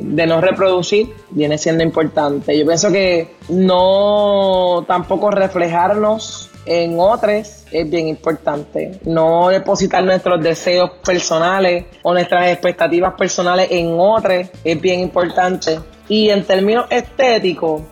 de 0.02 0.26
no 0.26 0.40
reproducir 0.40 1.08
viene 1.30 1.58
siendo 1.58 1.82
importante. 1.82 2.56
Yo 2.58 2.64
pienso 2.64 2.90
que 2.90 3.28
no 3.48 4.84
tampoco 4.86 5.30
reflejarnos 5.30 6.51
en 6.66 6.98
otros 6.98 7.64
es 7.70 7.90
bien 7.90 8.08
importante. 8.08 9.00
No 9.04 9.48
depositar 9.48 10.04
nuestros 10.04 10.42
deseos 10.42 10.90
personales 11.04 11.84
o 12.02 12.12
nuestras 12.12 12.48
expectativas 12.48 13.14
personales 13.14 13.68
en 13.70 13.94
otros 13.98 14.48
es 14.64 14.80
bien 14.80 15.00
importante. 15.00 15.80
Y 16.08 16.30
en 16.30 16.44
términos 16.44 16.86
estéticos, 16.90 17.82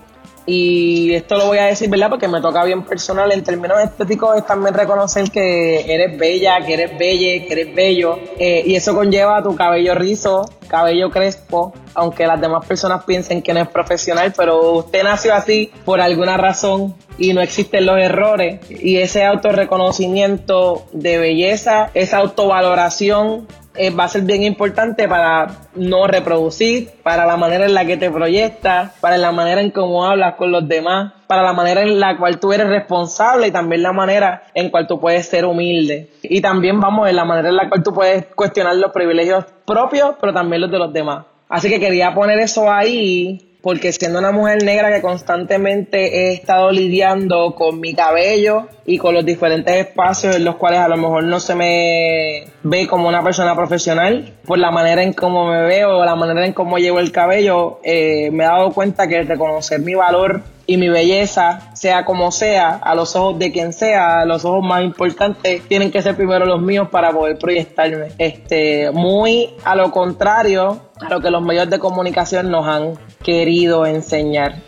y 0.46 1.14
esto 1.14 1.36
lo 1.36 1.46
voy 1.46 1.58
a 1.58 1.66
decir, 1.66 1.88
¿verdad? 1.88 2.10
Porque 2.10 2.26
me 2.26 2.40
toca 2.40 2.64
bien 2.64 2.84
personal. 2.84 3.30
En 3.30 3.44
términos 3.44 3.78
estéticos 3.80 4.36
es 4.36 4.46
también 4.46 4.74
reconocer 4.74 5.30
que 5.30 5.92
eres 5.92 6.18
bella, 6.18 6.58
que 6.64 6.74
eres 6.74 6.98
belle, 6.98 7.46
que 7.46 7.52
eres 7.52 7.74
bello. 7.74 8.18
Eh, 8.38 8.64
y 8.66 8.74
eso 8.74 8.94
conlleva 8.94 9.42
tu 9.42 9.54
cabello 9.54 9.94
rizo, 9.94 10.48
cabello 10.70 11.10
crespo, 11.10 11.74
aunque 11.94 12.26
las 12.26 12.40
demás 12.40 12.64
personas 12.64 13.04
piensen 13.04 13.42
que 13.42 13.52
no 13.52 13.60
es 13.60 13.68
profesional, 13.68 14.32
pero 14.36 14.72
usted 14.72 15.02
nació 15.02 15.34
así 15.34 15.70
por 15.84 16.00
alguna 16.00 16.36
razón 16.36 16.94
y 17.18 17.34
no 17.34 17.40
existen 17.42 17.84
los 17.84 17.98
errores. 17.98 18.60
Y 18.70 18.98
ese 18.98 19.24
autorreconocimiento 19.24 20.86
de 20.92 21.18
belleza, 21.18 21.90
esa 21.94 22.18
autovaloración 22.18 23.48
eh, 23.74 23.90
va 23.90 24.04
a 24.04 24.08
ser 24.08 24.22
bien 24.22 24.42
importante 24.44 25.08
para 25.08 25.48
no 25.74 26.06
reproducir, 26.06 26.90
para 27.02 27.26
la 27.26 27.36
manera 27.36 27.66
en 27.66 27.74
la 27.74 27.84
que 27.84 27.96
te 27.96 28.10
proyectas, 28.10 28.92
para 29.00 29.18
la 29.18 29.32
manera 29.32 29.60
en 29.60 29.70
cómo 29.70 30.06
hablas 30.06 30.36
con 30.36 30.52
los 30.52 30.66
demás, 30.66 31.12
para 31.30 31.44
la 31.44 31.52
manera 31.52 31.82
en 31.82 32.00
la 32.00 32.16
cual 32.16 32.40
tú 32.40 32.52
eres 32.52 32.66
responsable 32.66 33.46
y 33.46 33.50
también 33.52 33.84
la 33.84 33.92
manera 33.92 34.42
en 34.52 34.68
cual 34.68 34.88
tú 34.88 34.98
puedes 34.98 35.26
ser 35.26 35.44
humilde. 35.44 36.08
Y 36.24 36.40
también 36.40 36.80
vamos 36.80 37.08
en 37.08 37.14
la 37.14 37.24
manera 37.24 37.50
en 37.50 37.54
la 37.54 37.68
cual 37.68 37.84
tú 37.84 37.94
puedes 37.94 38.26
cuestionar 38.34 38.74
los 38.74 38.90
privilegios 38.90 39.44
propios, 39.64 40.16
pero 40.20 40.34
también 40.34 40.62
los 40.62 40.72
de 40.72 40.78
los 40.80 40.92
demás. 40.92 41.26
Así 41.48 41.68
que 41.68 41.78
quería 41.78 42.12
poner 42.12 42.40
eso 42.40 42.68
ahí 42.68 43.46
porque 43.62 43.92
siendo 43.92 44.18
una 44.18 44.32
mujer 44.32 44.64
negra 44.64 44.92
que 44.92 45.00
constantemente 45.00 46.30
he 46.30 46.32
estado 46.32 46.72
lidiando 46.72 47.54
con 47.54 47.78
mi 47.78 47.94
cabello 47.94 48.66
y 48.84 48.98
con 48.98 49.14
los 49.14 49.24
diferentes 49.24 49.72
espacios 49.76 50.34
en 50.34 50.44
los 50.44 50.56
cuales 50.56 50.80
a 50.80 50.88
lo 50.88 50.96
mejor 50.96 51.22
no 51.22 51.38
se 51.38 51.54
me 51.54 52.46
ve 52.64 52.88
como 52.88 53.06
una 53.06 53.22
persona 53.22 53.54
profesional, 53.54 54.32
por 54.44 54.58
la 54.58 54.72
manera 54.72 55.04
en 55.04 55.12
cómo 55.12 55.46
me 55.46 55.62
veo, 55.62 56.04
la 56.04 56.16
manera 56.16 56.44
en 56.44 56.54
cómo 56.54 56.78
llevo 56.78 56.98
el 56.98 57.12
cabello, 57.12 57.78
eh, 57.84 58.30
me 58.32 58.42
he 58.42 58.46
dado 58.48 58.72
cuenta 58.72 59.06
que 59.06 59.22
reconocer 59.22 59.78
mi 59.78 59.94
valor 59.94 60.42
y 60.70 60.76
mi 60.76 60.88
belleza, 60.88 61.72
sea 61.74 62.04
como 62.04 62.30
sea, 62.30 62.76
a 62.76 62.94
los 62.94 63.16
ojos 63.16 63.40
de 63.40 63.50
quien 63.50 63.72
sea, 63.72 64.20
a 64.20 64.24
los 64.24 64.44
ojos 64.44 64.64
más 64.64 64.84
importantes, 64.84 65.66
tienen 65.66 65.90
que 65.90 66.00
ser 66.00 66.14
primero 66.14 66.46
los 66.46 66.62
míos 66.62 66.86
para 66.92 67.10
poder 67.10 67.38
proyectarme. 67.38 68.12
Este, 68.18 68.92
muy 68.92 69.50
a 69.64 69.74
lo 69.74 69.90
contrario 69.90 70.80
a 71.00 71.08
lo 71.08 71.20
que 71.20 71.28
los 71.32 71.42
medios 71.42 71.68
de 71.68 71.80
comunicación 71.80 72.52
nos 72.52 72.68
han 72.68 72.96
querido 73.20 73.84
enseñar. 73.84 74.62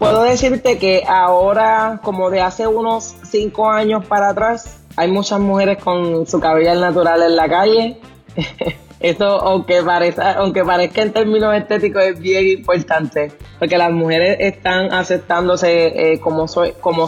Puedo 0.00 0.24
decirte 0.24 0.78
que 0.78 1.04
ahora, 1.06 2.00
como 2.02 2.28
de 2.28 2.40
hace 2.40 2.66
unos 2.66 3.14
cinco 3.22 3.70
años 3.70 4.04
para 4.06 4.30
atrás, 4.30 4.80
hay 4.96 5.12
muchas 5.12 5.38
mujeres 5.38 5.78
con 5.78 6.26
su 6.26 6.40
cabello 6.40 6.74
natural 6.74 7.22
en 7.22 7.36
la 7.36 7.48
calle. 7.48 8.00
Eso, 9.00 9.24
aunque 9.24 9.82
parezca, 9.82 10.32
aunque 10.32 10.62
parezca 10.62 11.00
en 11.00 11.12
términos 11.12 11.56
estéticos, 11.56 12.02
es 12.02 12.20
bien 12.20 12.46
importante, 12.46 13.32
porque 13.58 13.78
las 13.78 13.90
mujeres 13.90 14.36
están 14.40 14.92
aceptándose 14.92 16.12
eh, 16.12 16.20
como, 16.20 16.46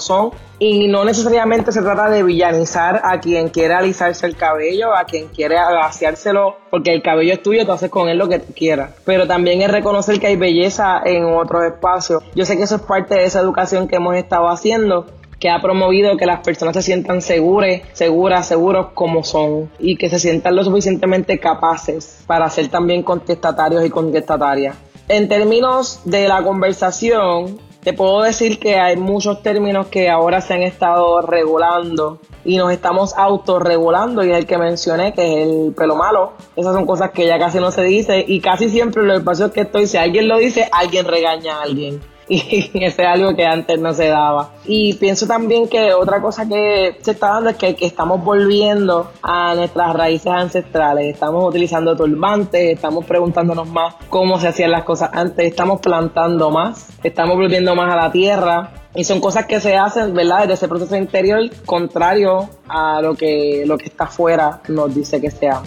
son 0.00 0.30
y 0.58 0.88
no 0.88 1.04
necesariamente 1.04 1.70
se 1.70 1.82
trata 1.82 2.08
de 2.08 2.22
villanizar 2.22 3.02
a 3.04 3.20
quien 3.20 3.50
quiere 3.50 3.74
alisarse 3.74 4.24
el 4.24 4.36
cabello, 4.36 4.94
a 4.94 5.04
quien 5.04 5.28
quiere 5.28 5.58
agaseárselo, 5.58 6.56
porque 6.70 6.94
el 6.94 7.02
cabello 7.02 7.34
es 7.34 7.42
tuyo, 7.42 7.66
tú 7.66 7.72
haces 7.72 7.90
con 7.90 8.08
él 8.08 8.16
lo 8.16 8.28
que 8.28 8.40
quieras. 8.40 8.92
Pero 9.04 9.26
también 9.26 9.60
es 9.60 9.70
reconocer 9.70 10.18
que 10.18 10.28
hay 10.28 10.36
belleza 10.36 11.02
en 11.04 11.24
otros 11.24 11.64
espacios. 11.64 12.22
Yo 12.34 12.46
sé 12.46 12.56
que 12.56 12.62
eso 12.62 12.76
es 12.76 12.82
parte 12.82 13.16
de 13.16 13.24
esa 13.24 13.40
educación 13.40 13.86
que 13.86 13.96
hemos 13.96 14.14
estado 14.14 14.48
haciendo 14.48 15.06
que 15.42 15.50
ha 15.50 15.60
promovido 15.60 16.16
que 16.16 16.24
las 16.24 16.38
personas 16.38 16.72
se 16.76 16.82
sientan 16.82 17.20
seguras, 17.20 17.80
seguras, 17.94 18.46
seguros 18.46 18.90
como 18.94 19.24
son 19.24 19.72
y 19.80 19.96
que 19.96 20.08
se 20.08 20.20
sientan 20.20 20.54
lo 20.54 20.62
suficientemente 20.62 21.40
capaces 21.40 22.22
para 22.28 22.48
ser 22.48 22.68
también 22.68 23.02
contestatarios 23.02 23.84
y 23.84 23.90
contestatarias. 23.90 24.76
En 25.08 25.28
términos 25.28 26.02
de 26.04 26.28
la 26.28 26.44
conversación, 26.44 27.58
te 27.82 27.92
puedo 27.92 28.22
decir 28.22 28.60
que 28.60 28.76
hay 28.76 28.96
muchos 28.96 29.42
términos 29.42 29.88
que 29.88 30.08
ahora 30.08 30.40
se 30.40 30.54
han 30.54 30.62
estado 30.62 31.20
regulando 31.22 32.20
y 32.44 32.56
nos 32.56 32.70
estamos 32.70 33.12
autorregulando 33.16 34.24
y 34.24 34.30
el 34.30 34.46
que 34.46 34.58
mencioné 34.58 35.12
que 35.12 35.42
es 35.42 35.48
el 35.48 35.74
pelo 35.74 35.96
malo. 35.96 36.34
Esas 36.54 36.72
son 36.72 36.86
cosas 36.86 37.10
que 37.10 37.26
ya 37.26 37.40
casi 37.40 37.58
no 37.58 37.72
se 37.72 37.82
dice 37.82 38.24
y 38.24 38.38
casi 38.38 38.68
siempre 38.68 39.02
en 39.02 39.08
los 39.08 39.18
espacios 39.18 39.50
que 39.50 39.62
estoy, 39.62 39.88
si 39.88 39.96
alguien 39.96 40.28
lo 40.28 40.38
dice, 40.38 40.68
alguien 40.70 41.04
regaña 41.04 41.56
a 41.56 41.62
alguien. 41.62 42.11
Y 42.28 42.70
eso 42.74 43.02
es 43.02 43.08
algo 43.08 43.34
que 43.34 43.44
antes 43.44 43.78
no 43.80 43.92
se 43.92 44.08
daba. 44.08 44.50
Y 44.64 44.94
pienso 44.94 45.26
también 45.26 45.68
que 45.68 45.92
otra 45.92 46.20
cosa 46.20 46.48
que 46.48 46.98
se 47.00 47.12
está 47.12 47.34
dando 47.34 47.50
es 47.50 47.56
que, 47.56 47.76
estamos 47.80 48.22
volviendo 48.24 49.10
a 49.22 49.54
nuestras 49.54 49.94
raíces 49.94 50.32
ancestrales, 50.32 51.12
estamos 51.12 51.44
utilizando 51.44 51.96
turbantes, 51.96 52.74
estamos 52.74 53.04
preguntándonos 53.04 53.68
más 53.68 53.94
cómo 54.08 54.38
se 54.38 54.48
hacían 54.48 54.70
las 54.70 54.84
cosas 54.84 55.10
antes, 55.12 55.46
estamos 55.46 55.80
plantando 55.80 56.50
más, 56.50 56.88
estamos 57.02 57.36
volviendo 57.36 57.74
más 57.74 57.92
a 57.92 57.96
la 57.96 58.12
tierra, 58.12 58.72
y 58.94 59.04
son 59.04 59.20
cosas 59.20 59.46
que 59.46 59.58
se 59.58 59.76
hacen, 59.76 60.12
¿verdad? 60.12 60.40
Desde 60.40 60.54
ese 60.54 60.68
proceso 60.68 60.96
interior, 60.96 61.40
contrario 61.64 62.50
a 62.68 63.00
lo 63.00 63.14
que, 63.14 63.64
lo 63.66 63.78
que 63.78 63.86
está 63.86 64.04
afuera 64.04 64.60
nos 64.68 64.94
dice 64.94 65.20
que 65.20 65.30
sea. 65.30 65.62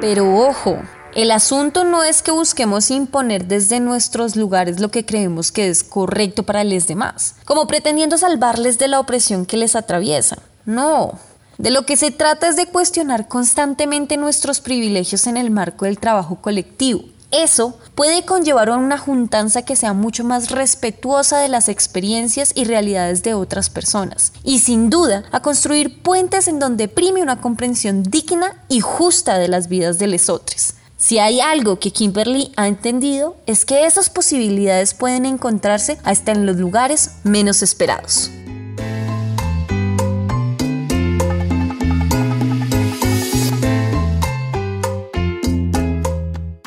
Pero 0.00 0.32
ojo, 0.32 0.78
El 1.18 1.32
asunto 1.32 1.82
no 1.82 2.04
es 2.04 2.22
que 2.22 2.30
busquemos 2.30 2.92
imponer 2.92 3.46
desde 3.46 3.80
nuestros 3.80 4.36
lugares 4.36 4.78
lo 4.78 4.92
que 4.92 5.04
creemos 5.04 5.50
que 5.50 5.68
es 5.68 5.82
correcto 5.82 6.44
para 6.44 6.62
los 6.62 6.86
demás, 6.86 7.34
como 7.44 7.66
pretendiendo 7.66 8.16
salvarles 8.16 8.78
de 8.78 8.86
la 8.86 9.00
opresión 9.00 9.44
que 9.44 9.56
les 9.56 9.74
atraviesa. 9.74 10.38
No, 10.64 11.18
de 11.56 11.72
lo 11.72 11.84
que 11.84 11.96
se 11.96 12.12
trata 12.12 12.46
es 12.46 12.54
de 12.54 12.66
cuestionar 12.66 13.26
constantemente 13.26 14.16
nuestros 14.16 14.60
privilegios 14.60 15.26
en 15.26 15.36
el 15.36 15.50
marco 15.50 15.86
del 15.86 15.98
trabajo 15.98 16.36
colectivo 16.36 17.02
eso 17.30 17.78
puede 17.94 18.24
conllevar 18.24 18.70
a 18.70 18.76
una 18.76 18.96
juntanza 18.96 19.60
que 19.60 19.76
sea 19.76 19.92
mucho 19.92 20.24
más 20.24 20.50
respetuosa 20.50 21.38
de 21.38 21.48
las 21.48 21.68
experiencias 21.68 22.52
y 22.54 22.64
realidades 22.64 23.22
de 23.22 23.34
otras 23.34 23.68
personas 23.68 24.32
y 24.44 24.60
sin 24.60 24.88
duda 24.88 25.24
a 25.30 25.42
construir 25.42 26.02
puentes 26.02 26.48
en 26.48 26.58
donde 26.58 26.88
prime 26.88 27.20
una 27.20 27.42
comprensión 27.42 28.02
digna 28.02 28.64
y 28.70 28.80
justa 28.80 29.36
de 29.36 29.48
las 29.48 29.68
vidas 29.68 29.98
de 29.98 30.06
los 30.06 30.30
otros. 30.30 30.74
Si 31.00 31.20
hay 31.20 31.40
algo 31.40 31.78
que 31.78 31.92
Kimberly 31.92 32.50
ha 32.56 32.66
entendido 32.66 33.36
es 33.46 33.64
que 33.64 33.86
esas 33.86 34.10
posibilidades 34.10 34.94
pueden 34.94 35.26
encontrarse 35.26 35.96
hasta 36.02 36.32
en 36.32 36.44
los 36.44 36.56
lugares 36.56 37.20
menos 37.22 37.62
esperados. 37.62 38.32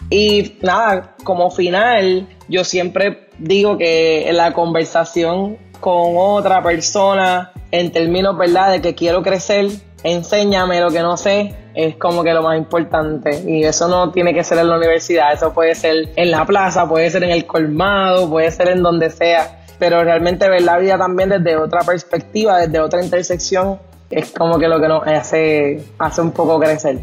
Y 0.10 0.54
nada, 0.62 1.13
como 1.26 1.52
final, 1.52 2.26
yo 2.48 2.63
siempre 2.63 3.28
digo 3.38 3.78
que 3.78 4.30
la 4.32 4.54
conversación 4.54 5.58
con 5.82 6.15
otra 6.15 6.63
persona 6.63 7.52
en 7.72 7.91
términos, 7.91 8.38
¿verdad?, 8.38 8.72
de 8.72 8.82
que 8.82 8.96
quiero 8.96 9.24
crecer, 9.24 9.67
enséñame 10.04 10.80
lo 10.80 10.89
que 10.89 11.02
no 11.02 11.17
sé, 11.17 11.54
es 11.73 11.95
como 11.97 12.23
que 12.23 12.34
lo 12.34 12.41
más 12.41 12.57
importante. 12.57 13.43
Y 13.45 13.63
eso 13.63 13.88
no 13.88 14.12
tiene 14.12 14.34
que 14.34 14.43
ser 14.43 14.57
en 14.60 14.69
la 14.69 14.77
universidad, 14.77 15.34
eso 15.34 15.53
puede 15.53 15.75
ser 15.75 16.10
en 16.15 16.31
la 16.31 16.45
plaza, 16.45 16.88
puede 16.88 17.10
ser 17.10 17.23
en 17.23 17.31
el 17.31 17.45
colmado, 17.45 18.29
puede 18.29 18.51
ser 18.51 18.69
en 18.69 18.84
donde 18.84 19.10
sea. 19.10 19.60
Pero 19.79 20.03
realmente 20.03 20.47
ver 20.49 20.62
la 20.62 20.77
vida 20.77 20.97
también 20.97 21.29
desde 21.29 21.57
otra 21.57 21.81
perspectiva, 21.81 22.60
desde 22.60 22.79
otra 22.79 23.03
intersección, 23.03 23.79
es 24.10 24.31
como 24.31 24.60
que 24.60 24.67
lo 24.67 24.79
que 24.79 24.88
nos 24.88 25.07
hace, 25.07 25.84
hace 25.97 26.21
un 26.21 26.31
poco 26.31 26.60
crecer. 26.60 26.99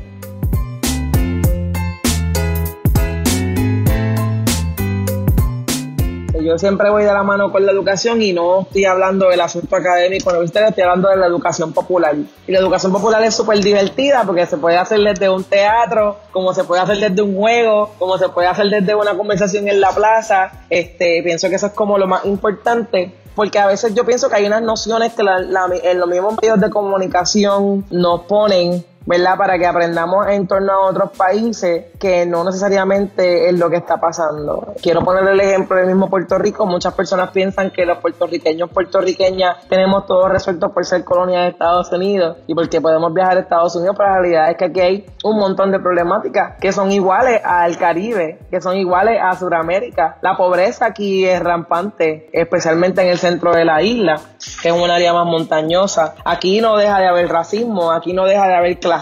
Yo 6.48 6.58
siempre 6.58 6.88
voy 6.88 7.04
de 7.04 7.12
la 7.12 7.22
mano 7.22 7.52
con 7.52 7.66
la 7.66 7.72
educación 7.72 8.22
y 8.22 8.32
no 8.32 8.62
estoy 8.62 8.86
hablando 8.86 9.28
del 9.28 9.40
asunto 9.40 9.76
académico, 9.76 10.32
no 10.32 10.42
estoy 10.42 10.62
hablando 10.82 11.10
de 11.10 11.16
la 11.18 11.26
educación 11.26 11.74
popular. 11.74 12.16
Y 12.46 12.52
la 12.52 12.58
educación 12.58 12.90
popular 12.90 13.22
es 13.22 13.34
súper 13.34 13.60
divertida 13.60 14.22
porque 14.24 14.46
se 14.46 14.56
puede 14.56 14.78
hacer 14.78 15.00
desde 15.00 15.28
un 15.28 15.44
teatro, 15.44 16.16
como 16.32 16.54
se 16.54 16.64
puede 16.64 16.80
hacer 16.80 16.98
desde 16.98 17.20
un 17.20 17.36
juego, 17.36 17.90
como 17.98 18.16
se 18.16 18.30
puede 18.30 18.48
hacer 18.48 18.66
desde 18.70 18.94
una 18.94 19.14
conversación 19.14 19.68
en 19.68 19.78
la 19.78 19.90
plaza. 19.90 20.64
Este, 20.70 21.22
pienso 21.22 21.50
que 21.50 21.56
eso 21.56 21.66
es 21.66 21.72
como 21.74 21.98
lo 21.98 22.06
más 22.06 22.24
importante 22.24 23.12
porque 23.34 23.60
a 23.60 23.68
veces 23.68 23.94
yo 23.94 24.04
pienso 24.04 24.28
que 24.28 24.34
hay 24.34 24.46
unas 24.46 24.62
nociones 24.62 25.12
que 25.12 25.22
en 25.22 26.00
los 26.00 26.08
mismos 26.08 26.34
medios 26.42 26.58
de 26.58 26.70
comunicación 26.70 27.84
nos 27.88 28.22
ponen 28.22 28.84
¿verdad? 29.08 29.38
Para 29.38 29.58
que 29.58 29.66
aprendamos 29.66 30.26
en 30.28 30.46
torno 30.46 30.70
a 30.70 30.80
otros 30.80 31.12
países 31.16 31.86
que 31.98 32.26
no 32.26 32.44
necesariamente 32.44 33.48
es 33.48 33.58
lo 33.58 33.70
que 33.70 33.76
está 33.76 33.98
pasando. 33.98 34.74
Quiero 34.82 35.00
poner 35.00 35.26
el 35.26 35.40
ejemplo 35.40 35.78
del 35.78 35.86
mismo 35.86 36.10
Puerto 36.10 36.36
Rico. 36.36 36.66
Muchas 36.66 36.92
personas 36.92 37.30
piensan 37.30 37.70
que 37.70 37.86
los 37.86 37.96
puertorriqueños, 37.98 38.68
puertorriqueñas, 38.68 39.66
tenemos 39.66 40.04
todo 40.04 40.28
resuelto 40.28 40.74
por 40.74 40.84
ser 40.84 41.04
colonia 41.04 41.40
de 41.40 41.48
Estados 41.48 41.90
Unidos 41.90 42.36
y 42.46 42.54
porque 42.54 42.82
podemos 42.82 43.14
viajar 43.14 43.38
a 43.38 43.40
Estados 43.40 43.74
Unidos, 43.76 43.96
pero 43.96 44.10
la 44.10 44.18
realidad 44.18 44.50
es 44.50 44.56
que 44.58 44.64
aquí 44.66 44.80
hay 44.80 45.06
un 45.24 45.38
montón 45.38 45.70
de 45.72 45.80
problemáticas 45.80 46.58
que 46.60 46.70
son 46.70 46.92
iguales 46.92 47.40
al 47.42 47.78
Caribe, 47.78 48.40
que 48.50 48.60
son 48.60 48.76
iguales 48.76 49.18
a 49.22 49.34
Sudamérica. 49.36 50.18
La 50.20 50.36
pobreza 50.36 50.84
aquí 50.84 51.24
es 51.24 51.40
rampante, 51.40 52.28
especialmente 52.34 53.00
en 53.00 53.08
el 53.08 53.18
centro 53.18 53.52
de 53.54 53.64
la 53.64 53.80
isla, 53.80 54.20
que 54.60 54.68
es 54.68 54.74
un 54.74 54.90
área 54.90 55.14
más 55.14 55.24
montañosa. 55.24 56.14
Aquí 56.26 56.60
no 56.60 56.76
deja 56.76 56.98
de 56.98 57.06
haber 57.06 57.28
racismo, 57.30 57.90
aquí 57.90 58.12
no 58.12 58.26
deja 58.26 58.46
de 58.46 58.54
haber 58.54 58.78
clase 58.78 58.97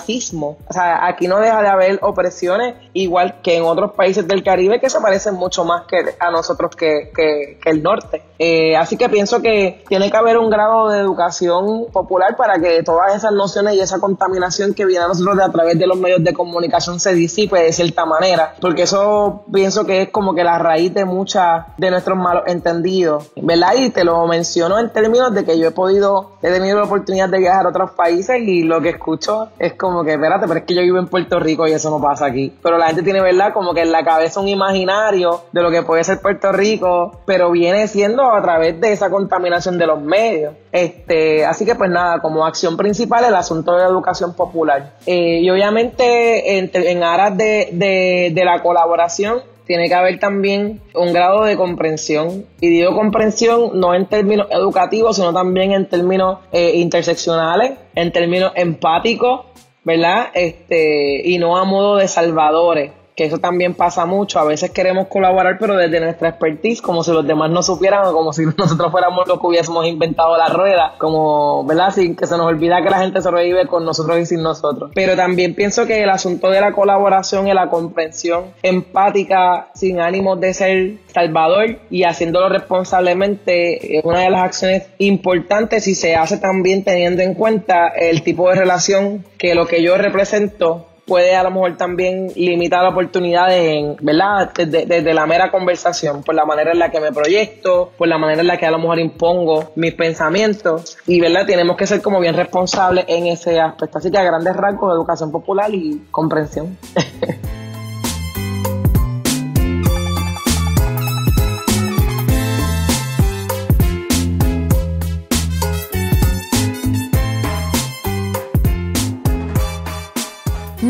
o 0.69 0.73
sea, 0.73 1.07
aquí 1.07 1.29
no 1.29 1.39
deja 1.39 1.63
de 1.63 1.69
haber 1.69 1.99
opresiones, 2.03 2.75
igual 2.93 3.41
que 3.43 3.57
en 3.57 3.65
otros 3.65 3.93
países 3.93 4.27
del 4.27 4.43
Caribe 4.43 4.81
que 4.81 4.91
se 4.91 5.01
parecen 5.01 5.35
mucho 5.35 5.65
más 5.65 5.87
que 5.87 6.15
a 6.19 6.31
nosotros 6.31 6.75
que, 6.77 7.59
el 7.65 7.83
norte. 7.83 8.23
Eh, 8.39 8.77
así 8.77 8.97
que 8.97 9.09
pienso 9.09 9.41
que 9.41 9.83
tiene 9.89 10.11
que 10.11 10.17
haber 10.17 10.39
un 10.39 10.51
grado 10.51 10.89
de 10.89 10.99
educación 10.99 11.87
popular 11.93 12.37
para 12.37 12.59
que 12.59 12.83
todas 12.83 13.15
esas 13.15 13.33
nociones 13.33 13.75
y 13.75 13.81
esa 13.81 13.99
contaminación 13.99 14.75
que 14.75 14.85
viene 14.85 15.05
a 15.05 15.09
nosotros 15.09 15.37
de 15.37 15.45
a 15.45 15.51
través 15.51 15.79
de 15.79 15.87
los 15.87 15.99
medios 15.99 16.23
de 16.23 16.33
comunicación 16.33 17.01
se 17.01 17.15
disipe 17.15 17.59
de 17.61 17.73
cierta 17.73 18.05
manera, 18.05 18.55
porque 18.61 18.83
eso 18.83 19.45
pienso 19.53 19.85
que 19.87 20.03
es 20.03 20.11
como 20.11 20.35
que 20.35 20.45
la 20.45 20.59
raíz 20.59 20.93
de 20.93 21.05
muchas 21.05 21.67
de 21.77 21.91
nuestros 21.91 22.19
malos 22.19 22.45
entendidos, 22.47 23.31
¿verdad? 23.37 23.75
Y 23.77 23.91
te 23.91 24.05
lo 24.05 24.27
menciono 24.27 24.79
en 24.79 24.91
términos 24.91 25.35
de 25.35 25.45
que 25.45 25.59
yo 25.59 25.69
he 25.69 25.71
podido, 25.71 26.33
he 26.43 26.51
tenido 26.51 26.79
la 26.79 26.85
oportunidad 26.85 27.29
de 27.29 27.39
viajar 27.39 27.67
a 27.67 27.71
otros 27.71 27.93
países 27.93 28.41
y 28.41 28.63
lo 28.63 28.81
que 28.81 28.91
escucho 28.91 29.49
es 29.59 29.75
como 29.75 30.05
que, 30.05 30.13
espérate, 30.13 30.47
pero 30.47 30.61
es 30.61 30.67
que 30.67 30.75
yo 30.75 30.83
vivo 30.83 30.99
en 30.99 31.07
Puerto 31.07 31.39
Rico 31.41 31.67
y 31.67 31.73
eso 31.73 31.91
no 31.91 32.01
pasa 32.01 32.27
aquí. 32.27 32.53
Pero 32.63 32.79
la 32.79 32.87
gente 32.87 33.03
tiene, 33.03 33.21
¿verdad? 33.21 33.53
Como 33.53 33.75
que 33.75 33.83
en 33.83 33.93
la 33.93 34.05
cabeza 34.05 34.41
un 34.41 34.49
imaginario 34.49 35.43
de 35.53 35.63
lo 35.63 35.71
que 35.71 35.83
puede 35.83 36.05
ser 36.05 36.21
Puerto 36.21 36.53
Rico, 36.53 37.21
pero 37.25 37.51
viene 37.51 37.89
siendo 37.89 38.26
a 38.35 38.43
través 38.43 38.81
de 38.81 38.93
esa 38.93 39.11
contaminación 39.11 39.79
de 39.79 39.87
los 39.87 40.01
medios. 40.01 40.55
Este, 40.73 41.45
así 41.45 41.65
que 41.65 41.75
pues 41.75 41.91
nada, 41.91 42.21
como 42.21 42.45
acción 42.45 42.77
principal 42.77 43.25
el 43.25 43.35
asunto 43.35 43.73
de 43.73 43.83
la 43.83 43.89
educación 43.89 44.35
popular. 44.35 44.95
Eh, 45.07 45.41
y 45.41 45.51
obviamente 45.51 46.59
en, 46.59 47.03
aras 47.03 47.37
de, 47.37 48.33
la 48.45 48.63
colaboración, 48.63 49.41
tiene 49.67 49.89
que 49.89 49.95
haber 49.95 50.21
también 50.21 50.81
un 50.95 51.13
grado 51.13 51.45
de 51.45 51.57
comprensión. 51.57 52.47
Y 52.61 52.69
digo 52.69 52.95
comprensión 52.95 53.79
no 53.79 53.95
en 53.95 54.07
términos 54.07 54.47
educativos, 54.51 55.17
sino 55.17 55.33
también 55.33 55.73
en 55.73 55.89
términos 55.89 56.39
eh, 56.53 56.73
interseccionales, 56.77 57.73
en 57.95 58.13
términos 58.13 58.53
empáticos, 58.55 59.47
¿verdad? 59.83 60.29
Este, 60.35 61.29
y 61.29 61.39
no 61.39 61.57
a 61.57 61.65
modo 61.65 61.97
de 61.97 62.09
salvadores 62.09 62.93
que 63.17 63.25
eso 63.25 63.39
también 63.39 63.75
pasa 63.75 64.05
mucho. 64.05 64.39
A 64.39 64.45
veces 64.45 64.71
queremos 64.71 65.09
colaborar, 65.09 65.57
pero 65.59 65.75
desde 65.75 66.01
nuestra 66.01 66.29
expertise, 66.29 66.83
como 66.83 67.03
si 67.03 67.13
los 67.13 67.27
demás 67.27 67.51
no 67.51 67.63
supieran 67.63 68.07
o 68.07 68.13
como 68.13 68.33
si 68.33 68.45
nosotros 68.59 68.93
fuéramos 68.93 69.27
los 69.27 69.41
que 69.41 69.47
hubiésemos 69.47 69.87
inventado 69.87 70.37
la 70.37 70.49
rueda, 70.49 70.95
como, 70.99 71.65
¿verdad? 71.65 71.93
Sin 71.93 72.15
que 72.15 72.27
se 72.27 72.37
nos 72.37 72.47
olvida 72.47 72.83
que 72.83 72.91
la 72.91 72.99
gente 72.99 73.23
sobrevive 73.23 73.67
con 73.67 73.87
nosotros 73.87 74.19
y 74.19 74.27
sin 74.27 74.43
nosotros. 74.43 74.91
Pero 74.95 75.17
también 75.17 75.55
pienso 75.55 75.87
que 75.87 76.03
el 76.03 76.11
asunto 76.11 76.51
de 76.51 76.61
la 76.61 76.73
colaboración 76.73 77.49
y 77.49 77.55
la 77.55 77.71
comprensión 77.71 78.53
empática, 78.63 79.69
sin 79.75 80.01
ánimo 80.01 80.37
de 80.37 80.53
ser 80.53 80.95
salvador 81.13 81.79
y 81.89 82.05
haciéndolo 82.05 82.51
responsablemente, 82.51 83.99
es 83.99 84.05
una 84.05 84.21
de 84.21 84.31
las 84.31 84.43
acciones 84.43 84.89
importantes 84.99 85.89
y 85.89 85.95
se 85.95 86.17
hace 86.17 86.37
también 86.37 86.85
teniendo 86.85 87.23
en 87.23 87.33
cuenta 87.33 87.89
el 87.89 88.23
tipo 88.23 88.51
de 88.51 88.57
relación 88.57 89.25
que 89.39 89.55
lo 89.55 89.67
que 89.67 89.83
yo 89.83 89.97
represento 89.97 90.86
puede 91.07 91.37
a 91.37 91.43
lo 91.43 91.51
mejor 91.51 91.77
también 91.77 92.29
limitar 92.35 92.85
oportunidades 92.85 93.75
en, 93.75 93.97
¿verdad? 94.01 94.53
Desde, 94.55 95.15
la 95.15 95.27
mera 95.27 95.51
conversación, 95.51 96.23
por 96.23 96.35
la 96.35 96.45
manera 96.45 96.73
en 96.73 96.79
la 96.79 96.91
que 96.91 97.01
me 97.01 97.13
proyecto, 97.13 97.93
por 97.97 98.09
la 98.09 98.19
manera 98.19 98.41
en 98.41 98.49
la 98.49 98.57
que 98.57 98.67
a 98.67 98.71
lo 98.71 98.79
mejor 98.79 98.99
impongo 98.99 99.73
mis 99.77 99.95
pensamientos 99.95 100.99
y, 101.07 101.21
¿verdad? 101.21 101.47
Tenemos 101.47 101.77
que 101.77 101.87
ser 101.87 102.03
como 102.03 102.21
bien 102.21 102.35
responsables 102.35 103.05
en 103.09 103.27
ese 103.27 103.61
aspecto. 103.61 103.99
Así 103.99 104.11
que 104.11 104.19
a 104.19 104.25
grandes 104.25 104.57
rasgos, 104.57 104.95
educación 104.95 105.31
popular 105.31 105.73
y 105.73 106.03
comprensión. 106.11 106.77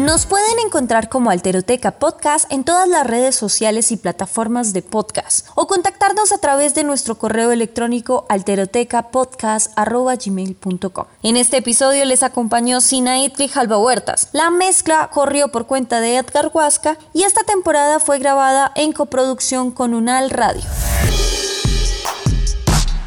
Nos 0.07 0.25
pueden 0.25 0.59
encontrar 0.65 1.09
como 1.09 1.31
Alteroteca 1.31 1.99
Podcast 1.99 2.53
en 2.53 2.63
todas 2.63 2.89
las 2.89 3.05
redes 3.05 3.35
sociales 3.35 3.91
y 3.91 3.97
plataformas 3.97 4.73
de 4.73 4.83
podcast 4.83 5.49
o 5.57 5.67
contactarnos 5.67 6.31
a 6.31 6.39
través 6.39 6.77
de 6.77 6.85
nuestro 6.85 7.19
correo 7.19 7.51
electrónico 7.51 8.25
alterotecapodcast.gmail.com. 8.29 11.07
En 11.25 11.37
este 11.37 11.57
episodio 11.57 12.05
les 12.05 12.23
acompañó 12.23 12.81
Sinaid 12.81 13.33
Grijalba 13.33 13.79
Huertas. 13.79 14.29
La 14.31 14.51
mezcla 14.51 15.11
corrió 15.13 15.49
por 15.49 15.67
cuenta 15.67 15.99
de 15.99 16.19
Edgar 16.19 16.53
Huasca 16.55 16.99
y 17.13 17.25
esta 17.25 17.43
temporada 17.43 17.99
fue 17.99 18.21
grabada 18.21 18.71
en 18.77 18.93
coproducción 18.93 19.73
con 19.73 19.93
Unal 19.93 20.31
Radio. 20.31 20.63